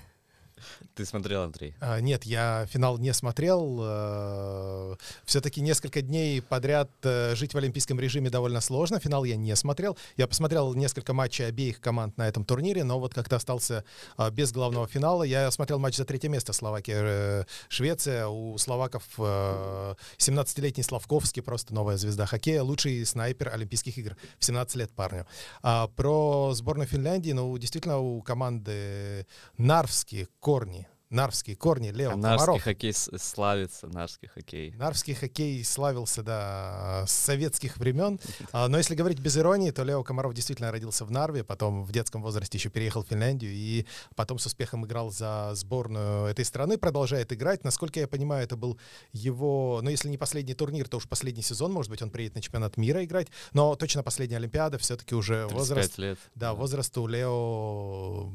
Ты 0.95 1.05
смотрел, 1.05 1.43
Андрей? 1.43 1.75
А, 1.81 2.01
Нет, 2.01 2.25
я 2.25 2.67
финал 2.71 2.99
не 2.99 3.13
смотрел. 3.13 4.97
Все-таки 5.25 5.61
несколько 5.61 6.03
дней 6.03 6.43
подряд 6.43 6.91
э, 7.03 7.35
жить 7.35 7.55
в 7.55 7.59
олимпийском 7.59 7.99
режиме 7.99 8.31
довольно 8.31 8.61
сложно. 8.61 9.01
Финал 9.01 9.25
я 9.25 9.37
не 9.37 9.55
смотрел. 9.57 9.97
Я 10.17 10.27
посмотрел 10.27 10.75
несколько 10.75 11.13
матчей 11.13 11.47
обеих 11.47 11.81
команд 11.81 12.17
на 12.19 12.29
этом 12.29 12.45
турнире, 12.45 12.85
но 12.85 12.99
вот 12.99 13.15
как-то 13.15 13.37
остался 13.37 13.85
а, 14.17 14.31
без 14.31 14.53
главного 14.53 14.87
финала. 14.87 15.23
Я 15.23 15.51
смотрел 15.51 15.79
матч 15.79 15.97
за 15.97 16.05
третье 16.05 16.29
место 16.29 16.53
Словакия-Швеция. 16.53 18.27
У 18.27 18.59
словаков 18.59 19.05
э, 19.19 19.95
17-летний 20.19 20.83
Славковский, 20.83 21.43
просто 21.43 21.75
новая 21.75 21.97
звезда 21.97 22.27
хоккея, 22.27 22.63
лучший 22.63 23.05
снайпер 23.07 23.51
Олимпийских 23.53 23.97
игр. 23.99 24.17
В 24.39 24.45
17 24.45 24.77
лет 24.77 24.91
парню. 24.93 25.27
А 25.63 25.89
про 25.89 26.53
сборную 26.55 26.87
Финляндии, 26.87 27.33
ну, 27.33 27.57
действительно, 27.59 27.99
у 27.99 28.23
команды 28.23 29.27
нарвские 29.59 30.29
корни. 30.43 30.89
Нарвские 31.09 31.57
корни, 31.57 31.91
Лео 31.91 32.13
А 32.13 32.17
нарский 32.17 32.47
Комаров. 32.47 32.63
хоккей 32.63 32.93
славится, 32.95 33.87
нарский 33.87 34.29
хоккей. 34.29 34.73
Нарвский 34.73 35.13
хоккей 35.13 35.63
славился, 35.63 36.23
да, 36.23 37.05
с 37.07 37.13
советских 37.13 37.77
времен. 37.77 38.19
А, 38.51 38.67
Но 38.69 38.79
если 38.79 38.95
говорить 38.95 39.21
без 39.21 39.37
иронии, 39.37 39.71
то 39.73 39.85
Лео 39.85 40.03
Комаров 40.05 40.33
действительно 40.33 40.73
родился 40.73 41.05
в 41.05 41.11
Нарве, 41.11 41.45
потом 41.45 41.85
в 41.85 41.93
детском 41.93 42.23
возрасте 42.23 42.57
еще 42.57 42.71
переехал 42.71 43.05
в 43.05 43.09
Финляндию 43.09 43.53
и 43.53 43.87
потом 44.17 44.39
с 44.39 44.47
успехом 44.47 44.87
играл 44.87 45.11
за 45.11 45.51
сборную 45.55 46.29
этой 46.29 46.47
страны, 46.47 46.79
продолжает 46.79 47.31
играть. 47.31 47.63
Насколько 47.63 48.01
я 48.01 48.09
понимаю, 48.09 48.45
это 48.45 48.57
был 48.57 48.81
его, 49.13 49.81
ну 49.83 49.91
если 49.91 50.09
не 50.09 50.17
последний 50.17 50.55
турнир, 50.55 50.89
то 50.89 50.97
уж 50.97 51.07
последний 51.07 51.43
сезон, 51.43 51.73
может 51.73 51.91
быть, 51.91 52.01
он 52.01 52.09
приедет 52.11 52.37
на 52.37 52.41
чемпионат 52.41 52.79
мира 52.79 53.05
играть, 53.05 53.29
но 53.53 53.77
точно 53.77 54.03
последняя 54.03 54.39
Олимпиада, 54.39 54.79
все-таки 54.79 55.15
уже 55.15 55.47
35 55.47 55.59
возраст. 55.59 55.99
лет. 55.99 56.19
Да, 56.35 56.55
возраст 56.55 56.97
у 56.97 57.07
Лео 57.07 58.33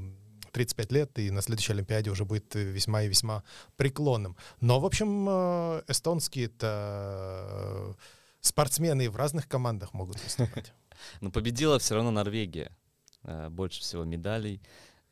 35 0.57 0.91
лет, 0.91 1.19
и 1.19 1.29
на 1.29 1.43
следующей 1.43 1.73
Олимпиаде 1.73 2.09
уже 2.09 2.25
будет 2.25 2.55
э, 2.55 2.63
весьма 2.63 3.03
и 3.03 3.07
весьма 3.07 3.43
преклонным. 3.75 4.35
Но, 4.59 4.79
в 4.79 4.85
общем, 4.85 5.27
э, 5.29 5.83
эстонские-то 5.87 7.95
спортсмены 8.41 9.11
в 9.11 9.15
разных 9.15 9.47
командах 9.47 9.93
могут 9.93 10.19
выступать. 10.23 10.73
Но 11.21 11.29
победила 11.29 11.77
все 11.77 11.93
равно 11.93 12.09
Норвегия. 12.09 12.75
Э, 13.21 13.49
Больше 13.49 13.81
всего 13.81 14.03
медалей, 14.03 14.63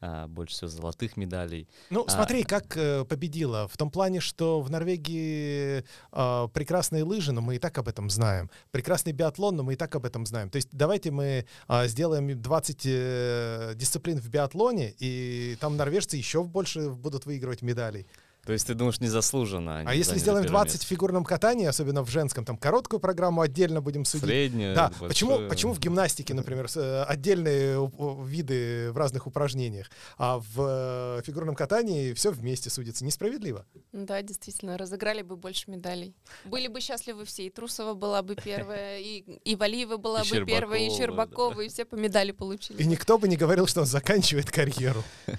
э, 0.01 0.27
больше 0.27 0.55
всего 0.55 0.69
золотых 0.69 1.17
медалей. 1.17 1.67
Ну, 1.89 2.03
А. 2.08 2.12
смотри, 2.12 2.43
как 2.43 2.75
э, 2.77 3.05
победила. 3.05 3.67
В 3.67 3.77
том 3.77 3.89
плане, 3.89 4.19
что 4.19 4.62
в 4.62 4.69
Норвегии 4.69 5.84
э, 6.12 6.47
прекрасные 6.53 7.03
лыжи, 7.03 7.31
но 7.31 7.41
мы 7.41 7.55
и 7.55 7.60
так 7.60 7.77
об 7.77 7.88
этом 7.88 8.10
знаем. 8.10 8.49
Прекрасный 8.71 9.13
биатлон, 9.13 9.55
но 9.55 9.63
мы 9.63 9.73
и 9.73 9.75
так 9.75 9.95
об 9.95 10.05
этом 10.05 10.25
знаем. 10.25 10.49
То 10.49 10.58
есть 10.58 10.69
давайте 10.71 11.12
мы 11.12 11.45
а, 11.67 11.88
сделаем 11.88 12.41
20 12.41 12.81
э, 12.86 13.73
дисциплин 13.75 14.19
в 14.19 14.29
биатлоне, 14.29 14.93
и 14.99 15.58
там 15.60 15.77
норвежцы 15.77 16.17
еще 16.17 16.43
больше 16.43 16.89
будут 16.89 17.25
выигрывать 17.25 17.62
медалей. 17.62 18.08
То 18.45 18.53
есть 18.53 18.67
ты 18.67 18.75
думаешь, 18.75 18.99
незаслуженно 18.99 19.79
они 19.79 19.89
А 19.89 19.93
если 19.93 20.12
заняли 20.12 20.19
сделаем 20.21 20.43
первое 20.43 20.63
20 20.63 20.84
в 20.84 20.86
фигурном 20.86 21.23
катании, 21.23 21.65
особенно 21.65 22.03
в 22.03 22.10
женском, 22.10 22.45
там 22.45 22.58
короткую 22.58 22.99
программу 22.99 23.41
отдельно 23.41 23.81
будем 23.81 24.05
судить. 24.05 24.25
Среднее, 24.25 24.75
Да, 24.75 24.89
большое. 24.89 25.10
почему, 25.10 25.49
почему 25.49 25.73
в 25.73 25.79
гимнастике, 25.79 26.34
например, 26.34 26.67
э, 26.75 27.03
отдельные 27.03 27.91
виды 28.23 28.91
в 28.91 28.97
разных 28.97 29.25
упражнениях, 29.25 29.89
а 30.17 30.39
в 30.39 31.19
э, 31.19 31.21
фигурном 31.25 31.55
катании 31.55 32.13
все 32.13 32.31
вместе 32.31 32.69
судится? 32.69 33.03
Несправедливо. 33.03 33.65
Да, 33.91 34.21
действительно, 34.21 34.77
разыграли 34.77 35.23
бы 35.23 35.38
больше 35.38 35.71
медалей. 35.71 36.15
Были 36.45 36.67
бы 36.67 36.81
счастливы 36.81 37.25
все. 37.25 37.47
И 37.47 37.49
Трусова 37.49 37.95
была 37.95 38.21
бы 38.21 38.36
первая, 38.36 38.99
и, 38.99 39.21
и 39.43 39.55
Валиева 39.55 39.97
была 39.97 40.21
И 40.21 40.29
бы 40.29 40.45
первая, 40.45 40.81
и 40.81 40.89
Щербакова, 40.89 40.97
Щербакова, 40.97 41.62
и 41.62 41.69
все 41.69 41.86
по 41.86 41.95
медали 41.95 42.31
получили. 42.31 42.81
И 42.81 42.86
никто 42.86 43.17
бы 43.17 43.27
не 43.27 43.38
говорил, 43.38 43.65
что 43.65 43.81
он 43.81 43.88
заканчивает 43.88 44.51
карьеру. 44.51 45.03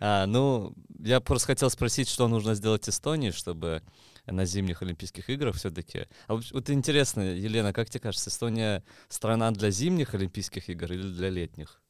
А, 0.00 0.26
ну, 0.26 0.74
я 1.02 1.20
просто 1.20 1.48
хотел 1.48 1.70
спросить, 1.70 2.08
что 2.08 2.28
нужно 2.28 2.54
сделать 2.54 2.88
Эстонии, 2.88 3.30
чтобы 3.30 3.82
на 4.26 4.44
зимних 4.44 4.82
Олимпийских 4.82 5.28
играх 5.30 5.56
все-таки. 5.56 6.06
А 6.28 6.34
вот, 6.34 6.50
вот 6.52 6.70
интересно, 6.70 7.20
Елена, 7.20 7.72
как 7.72 7.90
тебе 7.90 8.00
кажется, 8.00 8.30
Эстония 8.30 8.84
страна 9.08 9.50
для 9.50 9.70
зимних 9.70 10.14
Олимпийских 10.14 10.68
игр 10.68 10.92
или 10.92 11.12
для 11.12 11.28
летних? 11.28 11.80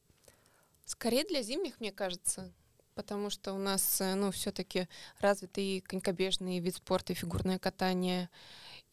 Скорее 0.85 1.23
для 1.23 1.41
зимних, 1.43 1.79
мне 1.79 1.91
кажется 1.91 2.51
потому 2.95 3.29
что 3.29 3.53
у 3.53 3.57
нас, 3.57 4.01
э, 4.01 4.15
ну, 4.15 4.31
все-таки 4.31 4.87
развитый 5.19 5.81
конькобежный 5.81 6.59
вид 6.59 6.75
спорта 6.75 7.13
и 7.13 7.15
фигурное 7.15 7.59
катание, 7.59 8.29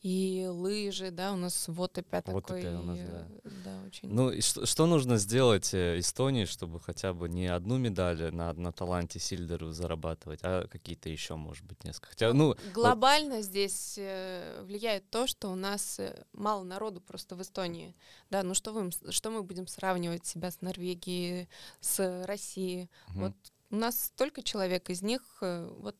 и 0.03 0.47
лыжи, 0.49 1.11
да, 1.11 1.33
у 1.33 1.37
нас 1.37 1.69
вот 1.69 1.99
опять 1.99 2.27
вот 2.29 2.47
такой, 2.47 2.61
опять 2.61 2.75
у 2.75 2.83
нас, 2.83 2.99
да. 2.99 3.27
да, 3.65 3.83
очень. 3.87 4.09
Ну, 4.09 4.31
и 4.31 4.41
что, 4.41 4.65
что 4.65 4.87
нужно 4.87 5.19
сделать 5.19 5.75
э, 5.75 5.99
Эстонии, 5.99 6.47
чтобы 6.47 6.81
хотя 6.81 7.13
бы 7.13 7.29
не 7.29 7.49
одну 7.49 7.77
медаль 7.77 8.33
на, 8.33 8.55
на 8.55 8.73
таланте 8.73 9.19
Сильдеру 9.19 9.73
зарабатывать, 9.73 10.41
а 10.43 10.67
какие-то 10.69 11.11
еще, 11.11 11.37
может 11.37 11.65
быть, 11.67 11.85
несколько? 11.85 12.09
Хотя, 12.09 12.33
ну, 12.33 12.57
Глобально 12.73 13.37
вот... 13.37 13.45
здесь 13.45 13.97
э, 13.99 14.63
влияет 14.65 15.11
то, 15.11 15.27
что 15.27 15.49
у 15.49 15.55
нас 15.55 16.01
мало 16.33 16.65
народу 16.65 17.03
просто 17.03 17.37
в 17.37 17.43
Эстонии, 17.43 17.95
да, 18.31 18.43
ну 18.43 18.55
что, 18.55 18.73
вы, 18.73 18.91
что 19.11 19.31
мы 19.31 19.43
будем 19.43 19.67
сравнивать 19.67 20.25
себя 20.25 20.51
с 20.51 20.63
Норвегией, 20.63 21.49
с 21.81 22.25
Россией, 22.25 22.89
угу. 23.09 23.21
вот 23.21 23.33
у 23.71 23.77
нас 23.77 24.07
столько 24.07 24.43
человек, 24.43 24.89
из 24.89 25.03
них 25.03 25.23
э, 25.43 25.71
вот 25.79 25.95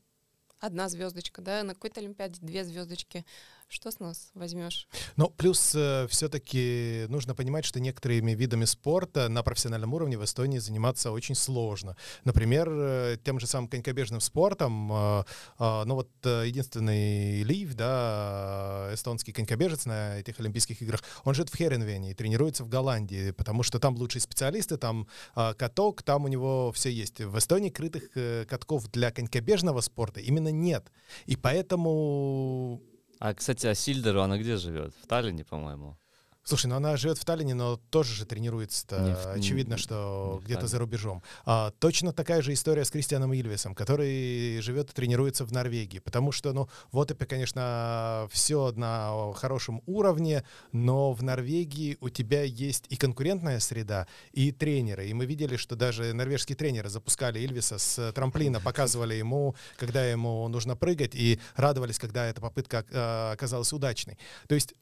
одна 0.59 0.89
звездочка, 0.89 1.41
да, 1.41 1.63
на 1.63 1.73
какой-то 1.73 1.99
Олимпиаде 1.99 2.39
две 2.41 2.63
звездочки 2.63 3.25
что 3.71 3.89
с 3.89 3.99
нас 3.99 4.31
возьмешь? 4.33 4.87
Ну, 5.15 5.29
плюс 5.29 5.73
э, 5.75 6.05
все-таки 6.09 7.05
нужно 7.07 7.33
понимать, 7.33 7.63
что 7.63 7.79
некоторыми 7.79 8.33
видами 8.33 8.65
спорта 8.65 9.29
на 9.29 9.43
профессиональном 9.43 9.93
уровне 9.93 10.17
в 10.17 10.25
Эстонии 10.25 10.57
заниматься 10.57 11.11
очень 11.11 11.35
сложно. 11.35 11.95
Например, 12.25 12.69
э, 12.69 13.17
тем 13.23 13.39
же 13.39 13.47
самым 13.47 13.69
конькобежным 13.69 14.19
спортом, 14.19 14.91
э, 14.91 15.23
э, 15.59 15.83
ну 15.85 15.95
вот 15.95 16.09
э, 16.23 16.43
единственный 16.47 17.43
Лив, 17.43 17.73
да, 17.75 18.89
эстонский 18.93 19.31
конькобежец 19.31 19.85
на 19.85 20.17
этих 20.19 20.41
Олимпийских 20.41 20.81
играх, 20.81 21.01
он 21.23 21.33
живет 21.33 21.49
в 21.49 21.55
Херенвене 21.55 22.11
и 22.11 22.13
тренируется 22.13 22.65
в 22.65 22.69
Голландии, 22.69 23.31
потому 23.31 23.63
что 23.63 23.79
там 23.79 23.95
лучшие 23.95 24.21
специалисты, 24.21 24.75
там 24.75 25.07
э, 25.35 25.53
каток, 25.53 26.03
там 26.03 26.25
у 26.25 26.27
него 26.27 26.73
все 26.73 26.91
есть. 26.91 27.21
В 27.21 27.37
Эстонии 27.37 27.69
крытых 27.69 28.09
э, 28.15 28.45
катков 28.49 28.91
для 28.91 29.11
конькобежного 29.11 29.79
спорта 29.79 30.19
именно 30.19 30.49
нет. 30.49 30.91
И 31.25 31.37
поэтому 31.37 32.81
а, 33.21 33.35
кстати, 33.35 33.67
а 33.67 33.75
Сильдеру 33.75 34.21
она 34.21 34.39
где 34.39 34.57
живет? 34.57 34.95
В 34.95 35.05
Таллине, 35.05 35.45
по-моему. 35.45 35.95
Слушай, 36.43 36.67
ну 36.67 36.75
она 36.75 36.97
живет 36.97 37.17
в 37.17 37.25
Таллине, 37.25 37.53
но 37.53 37.77
тоже 37.91 38.13
же 38.13 38.25
тренируется. 38.25 39.31
Очевидно, 39.33 39.77
что 39.77 40.41
где-то 40.43 40.67
за 40.67 40.79
рубежом. 40.79 41.21
А, 41.45 41.71
точно 41.79 42.13
такая 42.13 42.41
же 42.41 42.53
история 42.53 42.83
с 42.83 42.89
Кристианом 42.89 43.33
Ильвесом, 43.33 43.75
который 43.75 44.59
живет 44.61 44.89
и 44.89 44.93
тренируется 44.93 45.45
в 45.45 45.51
Норвегии. 45.51 45.99
Потому 45.99 46.31
что, 46.31 46.51
ну, 46.53 46.67
вот 46.91 47.11
это, 47.11 47.25
конечно, 47.25 48.27
все 48.31 48.71
на 48.71 49.33
хорошем 49.33 49.83
уровне, 49.85 50.43
но 50.71 51.13
в 51.13 51.21
Норвегии 51.21 51.97
у 52.01 52.09
тебя 52.09 52.43
есть 52.43 52.85
и 52.89 52.95
конкурентная 52.95 53.59
среда, 53.59 54.07
и 54.31 54.51
тренеры. 54.51 55.07
И 55.07 55.13
мы 55.13 55.25
видели, 55.25 55.57
что 55.57 55.75
даже 55.75 56.13
норвежские 56.13 56.55
тренеры 56.55 56.89
запускали 56.89 57.39
Ильвеса 57.39 57.77
с 57.77 58.11
трамплина, 58.13 58.59
показывали 58.59 59.13
ему, 59.13 59.55
когда 59.77 60.05
ему 60.05 60.47
нужно 60.47 60.75
прыгать, 60.75 61.13
и 61.13 61.39
радовались, 61.55 61.99
когда 61.99 62.25
эта 62.25 62.41
попытка 62.41 62.83
а, 62.91 63.31
оказалась 63.33 63.71
удачной. 63.73 64.17
То 64.47 64.55
есть 64.55 64.73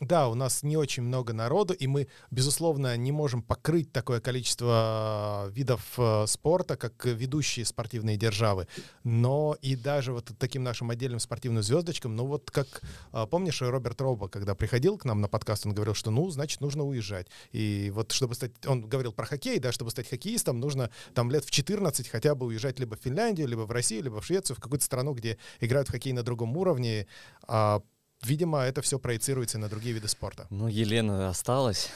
да, 0.00 0.28
у 0.28 0.34
нас 0.34 0.62
не 0.62 0.76
очень 0.76 1.02
много 1.02 1.32
народу, 1.32 1.74
и 1.74 1.88
мы, 1.88 2.06
безусловно, 2.30 2.96
не 2.96 3.10
можем 3.10 3.42
покрыть 3.42 3.92
такое 3.92 4.20
количество 4.20 5.48
э, 5.48 5.50
видов 5.50 5.94
э, 5.98 6.24
спорта, 6.28 6.76
как 6.76 7.04
ведущие 7.04 7.64
спортивные 7.64 8.16
державы. 8.16 8.68
Но 9.02 9.56
и 9.60 9.74
даже 9.74 10.12
вот 10.12 10.30
таким 10.38 10.62
нашим 10.62 10.90
отдельным 10.90 11.18
спортивным 11.18 11.64
звездочкам, 11.64 12.14
ну 12.14 12.26
вот 12.26 12.50
как, 12.52 12.82
э, 13.12 13.26
помнишь, 13.28 13.60
Роберт 13.60 14.00
Роба, 14.00 14.28
когда 14.28 14.54
приходил 14.54 14.98
к 14.98 15.04
нам 15.04 15.20
на 15.20 15.26
подкаст, 15.26 15.66
он 15.66 15.74
говорил, 15.74 15.94
что, 15.94 16.12
ну, 16.12 16.30
значит, 16.30 16.60
нужно 16.60 16.84
уезжать. 16.84 17.26
И 17.50 17.90
вот 17.92 18.12
чтобы 18.12 18.36
стать, 18.36 18.52
он 18.66 18.82
говорил 18.82 19.12
про 19.12 19.26
хоккей, 19.26 19.58
да, 19.58 19.72
чтобы 19.72 19.90
стать 19.90 20.08
хоккеистом, 20.08 20.60
нужно 20.60 20.90
там 21.14 21.28
лет 21.30 21.44
в 21.44 21.50
14 21.50 22.08
хотя 22.08 22.36
бы 22.36 22.46
уезжать 22.46 22.78
либо 22.78 22.96
в 22.96 23.00
Финляндию, 23.00 23.48
либо 23.48 23.62
в 23.62 23.70
Россию, 23.72 24.04
либо 24.04 24.20
в 24.20 24.26
Швецию, 24.26 24.56
в 24.56 24.60
какую-то 24.60 24.84
страну, 24.84 25.12
где 25.12 25.38
играют 25.58 25.88
в 25.88 25.90
хоккей 25.90 26.12
на 26.12 26.22
другом 26.22 26.56
уровне. 26.56 27.08
Видимо, 28.24 28.60
это 28.60 28.82
все 28.82 28.98
проецируется 28.98 29.58
на 29.58 29.68
другие 29.68 29.94
виды 29.94 30.08
спорта. 30.08 30.46
Ну, 30.50 30.68
Елена 30.68 31.28
осталась 31.28 31.90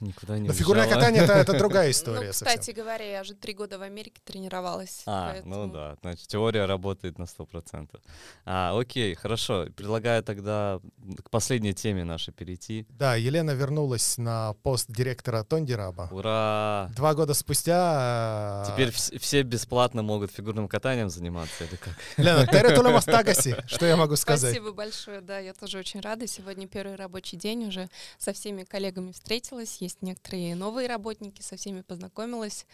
никуда 0.00 0.38
не 0.38 0.48
Но 0.48 0.54
фигурное 0.54 0.88
катание 0.88 1.22
это, 1.22 1.32
это 1.34 1.58
другая 1.58 1.90
история. 1.92 2.26
Ну, 2.26 2.32
кстати 2.32 2.56
совсем. 2.56 2.74
говоря, 2.76 3.04
я 3.04 3.24
же 3.24 3.34
три 3.34 3.54
года 3.54 3.78
в 3.78 3.82
Америке 3.82 4.20
тренировалась. 4.24 5.02
А, 5.06 5.30
поэтому... 5.32 5.54
ну 5.66 5.72
да, 5.72 5.96
значит, 6.02 6.26
теория 6.28 6.66
работает 6.66 7.18
на 7.18 7.26
сто 7.26 7.46
процентов. 7.46 8.00
А, 8.44 8.78
окей, 8.78 9.14
хорошо. 9.14 9.66
Предлагаю 9.76 10.22
тогда 10.22 10.80
к 11.24 11.30
последней 11.30 11.74
теме 11.74 12.04
нашей 12.04 12.32
перейти. 12.32 12.86
Да, 12.90 13.14
Елена 13.16 13.52
вернулась 13.52 14.18
на 14.18 14.54
пост 14.62 14.86
директора 14.88 15.42
Тондираба. 15.44 16.08
Ура! 16.10 16.90
Два 16.96 17.14
года 17.14 17.34
спустя... 17.34 18.64
Э, 18.66 18.72
Теперь 18.72 18.88
вс- 18.88 19.18
все 19.18 19.42
бесплатно 19.42 20.02
могут 20.02 20.30
фигурным 20.32 20.68
катанием 20.68 21.08
заниматься 21.10 21.64
или 21.64 21.76
как? 21.76 21.94
Лена, 22.16 22.46
Теретулема 22.52 23.00
Тагаси, 23.00 23.56
что 23.66 23.86
я 23.86 23.96
могу 23.96 24.16
сказать? 24.16 24.52
Спасибо 24.52 24.72
большое, 24.72 25.20
да, 25.20 25.38
я 25.38 25.54
тоже 25.54 25.78
очень 25.78 26.00
рада. 26.00 26.26
Сегодня 26.26 26.66
первый 26.66 26.96
рабочий 26.96 27.36
день, 27.36 27.66
уже 27.68 27.88
со 28.18 28.32
всеми 28.32 28.64
коллегами 28.64 29.12
встретилась, 29.12 29.76
есть 29.86 30.02
некоторые 30.02 30.54
новые 30.54 30.88
работники, 30.88 31.42
со 31.42 31.56
всеми 31.56 31.80
познакомилась. 31.80 32.66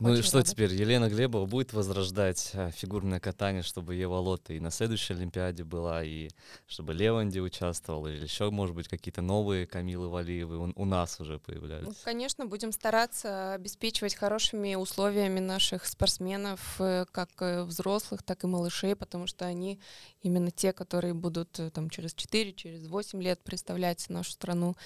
Ну 0.00 0.12
Очень 0.12 0.20
и 0.20 0.26
что 0.26 0.38
рада. 0.38 0.50
теперь? 0.50 0.72
Елена 0.72 1.10
Глебова 1.10 1.44
будет 1.44 1.74
возрождать 1.74 2.52
а, 2.54 2.70
фигурное 2.70 3.20
катание, 3.20 3.62
чтобы 3.62 3.94
Ева 3.94 4.16
Лотта 4.16 4.54
и 4.54 4.60
на 4.60 4.70
следующей 4.70 5.12
Олимпиаде 5.12 5.62
была, 5.62 6.02
и 6.02 6.30
чтобы 6.66 6.94
Леванди 6.94 7.38
участвовал, 7.38 8.06
или 8.06 8.22
еще, 8.22 8.50
может 8.50 8.74
быть, 8.74 8.88
какие-то 8.88 9.20
новые 9.20 9.66
Камилы 9.66 10.08
Валиевы 10.08 10.56
у, 10.56 10.72
у 10.74 10.84
нас 10.86 11.20
уже 11.20 11.38
появлялись? 11.38 11.86
Ну, 11.86 11.92
конечно, 12.02 12.46
будем 12.46 12.72
стараться 12.72 13.52
обеспечивать 13.52 14.14
хорошими 14.14 14.74
условиями 14.74 15.38
наших 15.38 15.84
спортсменов, 15.84 16.80
э, 16.80 17.04
как 17.12 17.28
э, 17.40 17.64
взрослых, 17.64 18.22
так 18.22 18.42
и 18.44 18.46
малышей, 18.46 18.96
потому 18.96 19.26
что 19.26 19.44
они 19.44 19.80
именно 20.22 20.50
те, 20.50 20.72
которые 20.72 21.12
будут 21.12 21.60
э, 21.60 21.68
там 21.68 21.90
через 21.90 22.14
4, 22.14 22.54
через 22.54 22.86
8 22.86 23.22
лет 23.22 23.44
представлять 23.44 24.08
нашу 24.08 24.32
страну. 24.32 24.76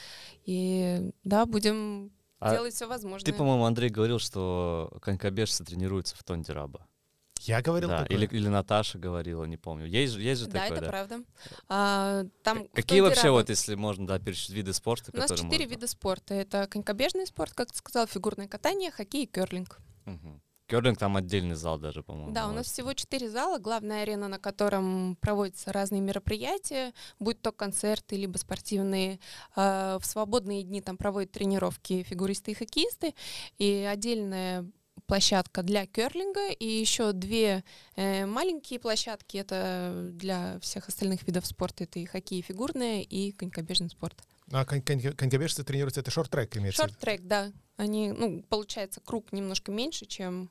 И 0.44 1.12
да, 1.22 1.46
будем 1.46 2.10
а 2.44 2.50
делать 2.52 2.74
все 2.74 2.86
возможное. 2.86 3.24
Ты, 3.24 3.36
по-моему, 3.36 3.64
Андрей 3.64 3.88
говорил, 3.88 4.18
что 4.18 4.92
конькобежцы 5.00 5.64
тренируются 5.64 6.16
в 6.16 6.22
Тондираба. 6.22 6.86
Я 7.40 7.60
говорил 7.60 7.90
да, 7.90 8.02
такое? 8.02 8.16
Или, 8.16 8.26
или 8.26 8.48
Наташа 8.48 8.98
говорила, 8.98 9.44
не 9.44 9.56
помню. 9.58 9.86
Есть, 9.86 10.16
есть 10.16 10.40
же 10.40 10.46
да, 10.46 10.60
такое, 10.60 10.76
это 10.76 10.80
да? 10.80 10.90
правда. 10.90 11.20
А, 11.68 12.24
там 12.42 12.66
Какие 12.68 13.00
вообще, 13.00 13.30
вот, 13.30 13.50
если 13.50 13.74
можно, 13.74 14.06
да, 14.06 14.18
перечислить 14.18 14.56
виды 14.56 14.72
спорта? 14.72 15.10
У 15.12 15.16
нас 15.18 15.30
четыре 15.30 15.66
вида 15.66 15.86
спорта. 15.86 16.34
Это 16.34 16.66
конькобежный 16.66 17.26
спорт, 17.26 17.52
как 17.52 17.70
ты 17.70 17.78
сказал, 17.78 18.06
фигурное 18.06 18.48
катание, 18.48 18.90
хоккей 18.90 19.24
и 19.24 19.26
керлинг. 19.26 19.78
Угу. 20.06 20.40
Керлинг 20.66 20.98
там 20.98 21.16
отдельный 21.16 21.56
зал 21.56 21.78
даже, 21.78 22.02
по-моему. 22.02 22.32
Да, 22.32 22.48
у 22.48 22.52
нас 22.52 22.66
всего 22.66 22.94
четыре 22.94 23.28
зала, 23.28 23.58
главная 23.58 24.02
арена, 24.02 24.28
на 24.28 24.38
котором 24.38 25.16
проводятся 25.20 25.72
разные 25.72 26.00
мероприятия, 26.00 26.94
будь 27.18 27.40
то 27.42 27.52
концерты, 27.52 28.16
либо 28.16 28.38
спортивные. 28.38 29.20
А, 29.54 29.98
в 29.98 30.06
свободные 30.06 30.62
дни 30.62 30.80
там 30.80 30.96
проводят 30.96 31.32
тренировки 31.32 32.02
фигуристы 32.02 32.52
и 32.52 32.54
хоккеисты, 32.54 33.14
и 33.58 33.86
отдельная 33.90 34.64
площадка 35.06 35.62
для 35.62 35.86
керлинга 35.86 36.50
и 36.50 36.66
еще 36.66 37.12
две 37.12 37.62
э, 37.96 38.24
маленькие 38.24 38.80
площадки. 38.80 39.36
Это 39.36 40.08
для 40.12 40.58
всех 40.60 40.88
остальных 40.88 41.26
видов 41.26 41.46
спорта. 41.46 41.84
Это 41.84 41.98
и 41.98 42.06
хоккей, 42.06 42.40
фигурное, 42.40 43.02
и 43.02 43.32
конькобежный 43.32 43.90
спорт. 43.90 44.16
А 44.52 44.64
кон- 44.64 44.82
кон- 44.82 45.12
конькобежцы 45.14 45.64
тренируются, 45.64 46.00
это 46.00 46.10
шорт-трек 46.10 46.56
имеется? 46.56 46.82
Шорт-трек, 46.82 47.22
да. 47.22 47.52
Они, 47.76 48.12
ну, 48.12 48.42
получается, 48.48 49.00
круг 49.00 49.32
немножко 49.32 49.72
меньше, 49.72 50.06
чем 50.06 50.50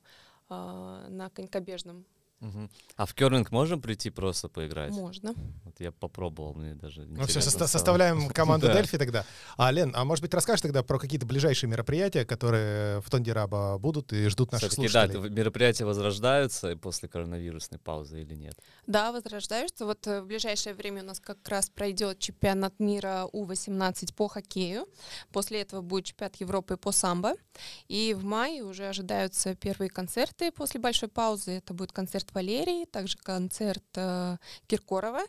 э, 0.49 1.05
на 1.09 1.29
конькобежном. 1.29 2.05
Угу. 2.43 2.69
А 2.97 3.05
в 3.05 3.13
керлинг 3.13 3.51
можно 3.51 3.79
прийти 3.79 4.09
просто 4.09 4.49
поиграть? 4.49 4.91
Можно. 4.91 5.33
Вот 5.63 5.79
я 5.79 5.93
попробовал, 5.93 6.53
мне 6.53 6.75
даже 6.75 7.05
Ну 7.05 7.25
все, 7.25 7.39
со- 7.39 7.67
составляем 7.67 8.27
команду 8.29 8.67
Дельфи 8.73 8.97
тогда. 8.97 9.25
А, 9.55 9.71
Лен, 9.71 9.93
а 9.95 10.03
может 10.03 10.21
быть 10.21 10.33
расскажешь 10.33 10.61
тогда 10.61 10.83
про 10.83 10.99
какие-то 10.99 11.25
ближайшие 11.25 11.69
мероприятия, 11.69 12.25
которые 12.25 12.99
в 12.99 13.09
Тондираба 13.09 13.77
будут 13.77 14.11
и 14.11 14.27
ждут 14.27 14.51
наших 14.51 14.73
слушателей? 14.73 15.21
Да, 15.21 15.29
мероприятия 15.29 15.85
возрождаются 15.85 16.75
после 16.75 17.07
коронавирусной 17.07 17.79
паузы 17.79 18.21
или 18.21 18.35
нет? 18.35 18.59
Да, 18.87 19.13
возрождаются. 19.13 19.85
Вот 19.85 20.05
э, 20.07 20.21
в 20.21 20.25
ближайшее 20.25 20.75
время 20.75 21.01
у 21.01 21.05
нас 21.05 21.21
как 21.21 21.47
раз 21.47 21.69
пройдет 21.69 22.19
чемпионат 22.19 22.77
мира 22.79 23.29
У-18 23.31 24.13
по 24.13 24.27
хоккею. 24.27 24.85
После 25.31 25.61
этого 25.61 25.79
будет 25.81 26.05
чемпионат 26.05 26.35
Европы 26.35 26.75
по 26.75 26.91
самбо. 26.91 27.35
И 27.87 28.13
в 28.13 28.25
мае 28.25 28.63
уже 28.63 28.87
ожидаются 28.87 29.55
первые 29.55 29.89
концерты 29.89 30.51
после 30.51 30.81
большой 30.81 31.07
паузы. 31.07 31.51
Это 31.51 31.73
будет 31.73 31.93
концерт 31.93 32.32
Валерии, 32.33 32.85
также 32.85 33.17
концерт 33.17 33.83
э, 33.95 34.37
Киркорова 34.67 35.21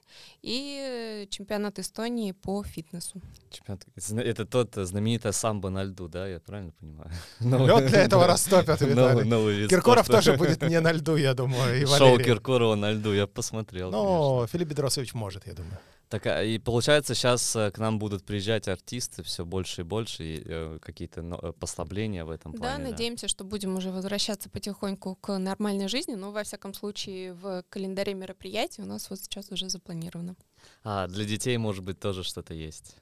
и 0.43 1.27
чемпионат 1.31 1.79
Эстонии 1.79 2.33
по 2.33 2.63
фитнесу. 2.63 3.21
Чемпионат... 3.51 3.87
Это 3.97 4.47
тот 4.47 4.75
знаменитый 4.75 5.33
самбо 5.33 5.71
на 5.71 5.85
льду, 5.85 6.09
да, 6.09 6.27
я 6.27 6.41
правильно 6.41 6.73
понимаю? 6.73 7.11
Лед 7.41 7.91
для 7.91 8.03
этого 8.03 8.27
растопят, 8.27 8.81
Новый, 8.95 9.25
новый 9.25 9.55
вид 9.57 9.71
Киркоров 9.71 10.07
тоже 10.07 10.33
будет 10.37 10.63
не 10.63 10.81
на 10.81 10.93
льду, 10.93 11.17
я 11.17 11.35
думаю, 11.35 11.81
и 11.81 11.87
Шоу 11.87 12.13
Валерий. 12.13 12.25
Киркорова 12.25 12.75
на 12.75 12.93
льду, 12.93 13.13
я 13.13 13.27
посмотрел. 13.27 13.91
Но 13.91 14.47
Филипп 14.47 14.69
Бедросович 14.69 15.15
может, 15.15 15.47
я 15.47 15.55
думаю. 15.55 15.79
Так, 16.15 16.27
а, 16.27 16.45
и 16.45 16.59
получается, 16.59 17.13
сейчас 17.17 17.53
к 17.55 17.79
нам 17.79 17.99
будут 17.99 18.25
приезжать 18.25 18.69
артисты 18.69 19.25
все 19.25 19.45
больше 19.45 19.81
и 19.81 19.85
больше, 19.85 20.23
и 20.25 20.43
э, 20.47 20.79
какие-то 20.81 21.23
но- 21.23 21.41
э, 21.43 21.53
послабления 21.59 22.25
в 22.25 22.31
этом 22.31 22.53
Да, 22.53 22.59
плане. 22.59 22.91
надеемся, 22.91 23.27
что 23.27 23.43
будем 23.43 23.77
уже 23.77 23.91
возвращаться 23.91 24.49
потихоньку 24.49 25.17
к 25.17 25.37
нормальной 25.39 25.89
жизни, 25.89 26.15
но 26.15 26.31
во 26.31 26.45
всяком 26.45 26.73
случае 26.73 27.35
в 27.35 27.65
календаре 27.69 28.15
мероприятий 28.15 28.81
у 28.83 28.87
нас 28.87 29.11
вот 29.11 29.19
сейчас 29.19 29.51
уже 29.51 29.69
запланировано. 29.69 30.37
А 30.83 31.07
для 31.07 31.25
детей, 31.25 31.57
может 31.57 31.85
быть, 31.85 31.99
тоже 31.99 32.23
что-то 32.23 32.55
есть. 32.55 32.97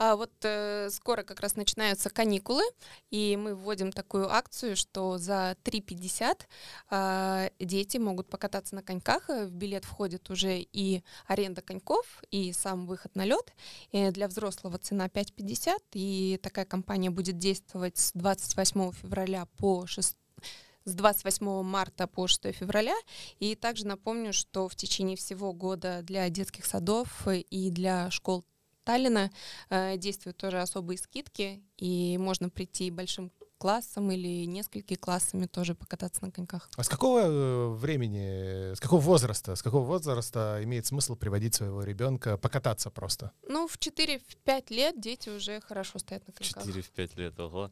А 0.00 0.14
вот 0.14 0.30
э, 0.44 0.90
скоро 0.90 1.24
как 1.24 1.40
раз 1.40 1.56
начинаются 1.56 2.08
каникулы, 2.08 2.62
и 3.10 3.36
мы 3.36 3.56
вводим 3.56 3.90
такую 3.90 4.30
акцию, 4.32 4.76
что 4.76 5.18
за 5.18 5.56
3,50 5.64 6.42
э, 6.90 7.50
дети 7.58 7.96
могут 7.96 8.30
покататься 8.30 8.76
на 8.76 8.82
коньках. 8.84 9.28
Э, 9.28 9.46
В 9.46 9.54
билет 9.54 9.84
входит 9.84 10.30
уже 10.30 10.60
и 10.60 11.02
аренда 11.26 11.62
коньков, 11.62 12.22
и 12.30 12.52
сам 12.52 12.86
выход 12.86 13.16
на 13.16 13.24
лед. 13.24 13.52
Э, 13.90 14.12
Для 14.12 14.28
взрослого 14.28 14.78
цена 14.78 15.08
5,50, 15.08 15.78
и 15.94 16.38
такая 16.40 16.64
компания 16.64 17.10
будет 17.10 17.36
действовать 17.36 17.98
с 17.98 18.12
28 18.12 18.92
февраля 18.92 19.46
по 19.56 19.84
6 19.86 20.16
с 20.88 20.94
28 20.94 21.62
марта 21.62 22.06
по 22.06 22.26
6 22.26 22.52
февраля. 22.52 22.96
И 23.38 23.54
также 23.54 23.86
напомню, 23.86 24.32
что 24.32 24.68
в 24.68 24.76
течение 24.76 25.16
всего 25.16 25.52
года 25.52 26.00
для 26.02 26.28
детских 26.30 26.64
садов 26.64 27.26
и 27.28 27.70
для 27.70 28.10
школ 28.10 28.44
Таллина 28.84 29.30
э, 29.68 29.98
действуют 29.98 30.38
тоже 30.38 30.62
особые 30.62 30.96
скидки, 30.96 31.62
и 31.76 32.16
можно 32.18 32.48
прийти 32.48 32.90
большим 32.90 33.30
классом 33.58 34.10
или 34.10 34.46
несколькими 34.46 34.96
классами 34.96 35.46
тоже 35.46 35.74
покататься 35.74 36.24
на 36.24 36.30
коньках. 36.30 36.70
А 36.76 36.82
с 36.82 36.88
какого 36.88 37.20
э, 37.20 37.68
времени, 37.74 38.74
с 38.74 38.80
какого 38.80 39.00
возраста, 39.00 39.56
с 39.56 39.62
какого 39.62 39.84
возраста 39.84 40.60
имеет 40.62 40.86
смысл 40.86 41.16
приводить 41.16 41.54
своего 41.54 41.82
ребенка 41.82 42.38
покататься 42.38 42.90
просто? 42.90 43.32
Ну, 43.48 43.66
в 43.66 43.76
4-5 43.76 44.64
лет 44.70 45.00
дети 45.00 45.28
уже 45.28 45.60
хорошо 45.60 45.98
стоят 45.98 46.26
на 46.26 46.32
коньках. 46.32 46.64
4-5 46.64 47.10
лет, 47.16 47.38
ого. 47.40 47.70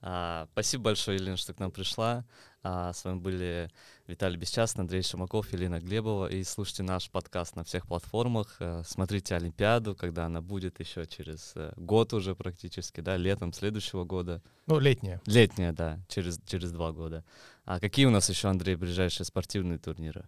А, 0.00 0.46
спасибо 0.52 0.84
большое, 0.84 1.18
Елена, 1.18 1.36
что 1.36 1.52
к 1.52 1.58
нам 1.58 1.70
пришла. 1.70 2.24
А, 2.66 2.94
с 2.94 3.04
вами 3.04 3.18
были 3.18 3.70
Виталий 4.06 4.38
Бесчастный, 4.38 4.82
Андрей 4.82 5.02
Шимаков, 5.02 5.52
Елена 5.52 5.80
Глебова. 5.80 6.28
И 6.28 6.42
слушайте 6.44 6.82
наш 6.82 7.10
подкаст 7.10 7.56
на 7.56 7.62
всех 7.62 7.86
платформах. 7.86 8.56
Э, 8.58 8.82
Смотрите 8.86 9.36
Олимпиаду, 9.36 9.94
когда 9.94 10.24
она 10.24 10.40
будет 10.40 10.80
еще 10.80 11.04
через 11.04 11.52
э, 11.56 11.74
год 11.76 12.14
уже 12.14 12.34
практически, 12.34 13.02
да, 13.02 13.18
летом 13.18 13.52
следующего 13.52 14.04
года. 14.04 14.42
Ну, 14.66 14.78
летняя. 14.78 15.20
Летняя, 15.26 15.72
да, 15.72 16.00
через, 16.08 16.40
через 16.46 16.72
два 16.72 16.92
года. 16.92 17.22
А 17.66 17.78
какие 17.80 18.06
у 18.06 18.10
нас 18.10 18.30
еще, 18.30 18.48
Андрей, 18.48 18.76
ближайшие 18.76 19.26
спортивные 19.26 19.78
турниры? 19.78 20.24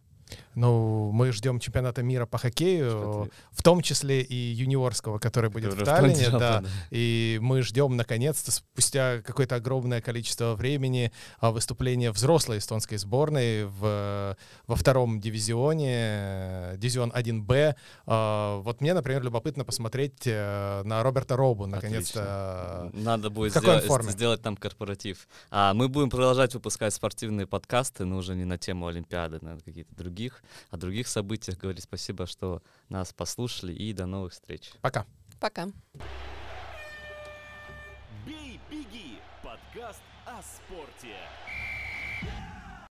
Ну, 0.55 1.11
мы 1.13 1.33
ждем 1.33 1.61
чемпионата 1.61 2.03
мира 2.03 2.25
по 2.25 2.39
хоккею, 2.39 3.31
в 3.51 3.63
том 3.63 3.83
числе 3.83 4.23
и 4.23 4.35
юниорского, 4.35 5.19
который 5.19 5.51
будет 5.51 5.71
Который 5.71 5.85
в 5.85 5.87
Таллине, 5.87 6.15
понедельник, 6.15 6.41
да. 6.41 6.61
да. 6.61 6.69
И 6.91 7.39
мы 7.43 7.63
ждем, 7.63 7.97
наконец-то, 7.97 8.51
спустя 8.51 9.21
какое-то 9.23 9.57
огромное 9.57 10.01
количество 10.01 10.55
времени, 10.55 11.13
а, 11.41 11.51
выступления 11.51 12.11
взрослой 12.11 12.59
эстонской 12.59 12.97
сборной 12.97 13.67
в, 13.67 14.37
во 14.67 14.77
втором 14.77 15.21
дивизионе, 15.21 15.95
э, 15.95 16.75
дивизион 16.79 17.13
1Б. 17.15 17.77
А, 18.07 18.61
Вот 18.61 18.81
мне, 18.81 18.95
например, 18.95 19.23
любопытно 19.23 19.65
посмотреть 19.65 20.23
э, 20.27 20.83
на 20.85 21.03
Роберта 21.03 21.37
Робу, 21.37 21.67
наконец-то. 21.67 22.91
Надо 22.95 23.29
будет 23.29 23.55
в 23.55 23.59
сделать, 23.59 23.85
форме? 23.85 24.11
сделать 24.11 24.43
там 24.43 24.57
корпоратив. 24.57 25.29
А 25.51 25.75
мы 25.75 25.89
будем 25.89 26.09
продолжать 26.09 26.55
выпускать 26.55 26.95
спортивные 26.95 27.47
подкасты, 27.47 28.05
но 28.07 28.17
уже 28.17 28.35
не 28.35 28.45
на 28.45 28.57
тему 28.57 28.87
Олимпиады, 28.87 29.39
на 29.43 29.59
какие-то 29.59 29.95
других, 30.17 30.43
о 30.71 30.77
других 30.79 31.09
событиях 31.09 31.59
говорить. 31.59 31.83
Спасибо, 31.85 32.27
что 32.27 32.63
нас 32.89 33.13
послушали, 33.13 33.75
и 33.75 33.93
до 33.93 34.07
новых 34.07 34.33
встреч. 34.33 34.73
Пока. 34.81 35.05
Пока. 35.39 35.69
«Бей, 38.27 38.59
беги»— 38.71 39.19
подкаст 39.43 40.01
о 40.25 40.43
спорте. 40.43 41.17